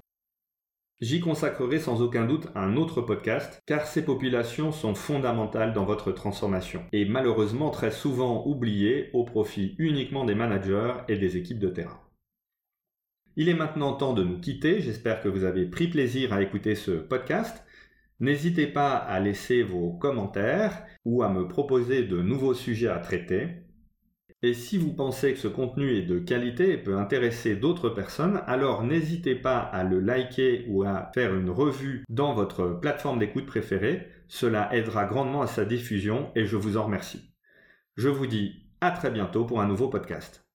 J'y 1.00 1.20
consacrerai 1.20 1.78
sans 1.78 2.02
aucun 2.02 2.26
doute 2.26 2.48
un 2.54 2.76
autre 2.76 3.00
podcast, 3.00 3.62
car 3.64 3.86
ces 3.86 4.04
populations 4.04 4.70
sont 4.70 4.94
fondamentales 4.94 5.72
dans 5.72 5.86
votre 5.86 6.12
transformation, 6.12 6.84
et 6.92 7.06
malheureusement 7.06 7.70
très 7.70 7.90
souvent 7.90 8.46
oubliées 8.46 9.08
au 9.14 9.24
profit 9.24 9.74
uniquement 9.78 10.26
des 10.26 10.34
managers 10.34 10.92
et 11.08 11.16
des 11.16 11.38
équipes 11.38 11.58
de 11.58 11.70
terrain. 11.70 12.00
Il 13.36 13.48
est 13.48 13.54
maintenant 13.54 13.94
temps 13.94 14.12
de 14.12 14.24
nous 14.24 14.38
quitter, 14.40 14.82
j'espère 14.82 15.22
que 15.22 15.28
vous 15.28 15.44
avez 15.44 15.64
pris 15.64 15.88
plaisir 15.88 16.34
à 16.34 16.42
écouter 16.42 16.74
ce 16.74 16.90
podcast. 16.90 17.64
N'hésitez 18.18 18.66
pas 18.66 18.96
à 18.96 19.20
laisser 19.20 19.62
vos 19.62 19.94
commentaires 19.94 20.84
ou 21.06 21.22
à 21.22 21.30
me 21.30 21.48
proposer 21.48 22.02
de 22.02 22.20
nouveaux 22.20 22.52
sujets 22.52 22.88
à 22.88 22.98
traiter. 22.98 23.69
Et 24.42 24.55
si 24.55 24.79
vous 24.79 24.94
pensez 24.94 25.35
que 25.35 25.38
ce 25.38 25.48
contenu 25.48 25.96
est 25.96 26.03
de 26.03 26.18
qualité 26.18 26.72
et 26.72 26.79
peut 26.79 26.96
intéresser 26.96 27.57
d'autres 27.57 27.90
personnes, 27.90 28.42
alors 28.46 28.83
n'hésitez 28.83 29.35
pas 29.35 29.59
à 29.59 29.85
le 29.85 30.00
liker 30.00 30.64
ou 30.68 30.83
à 30.83 31.11
faire 31.14 31.35
une 31.35 31.50
revue 31.50 32.05
dans 32.09 32.33
votre 32.33 32.68
plateforme 32.68 33.18
d'écoute 33.18 33.44
préférée. 33.44 34.09
Cela 34.29 34.74
aidera 34.74 35.05
grandement 35.05 35.42
à 35.42 35.46
sa 35.46 35.66
diffusion 35.66 36.31
et 36.35 36.46
je 36.46 36.57
vous 36.57 36.79
en 36.79 36.85
remercie. 36.85 37.35
Je 37.96 38.09
vous 38.09 38.26
dis 38.26 38.70
à 38.81 38.92
très 38.92 39.11
bientôt 39.11 39.44
pour 39.44 39.61
un 39.61 39.66
nouveau 39.66 39.88
podcast. 39.88 40.49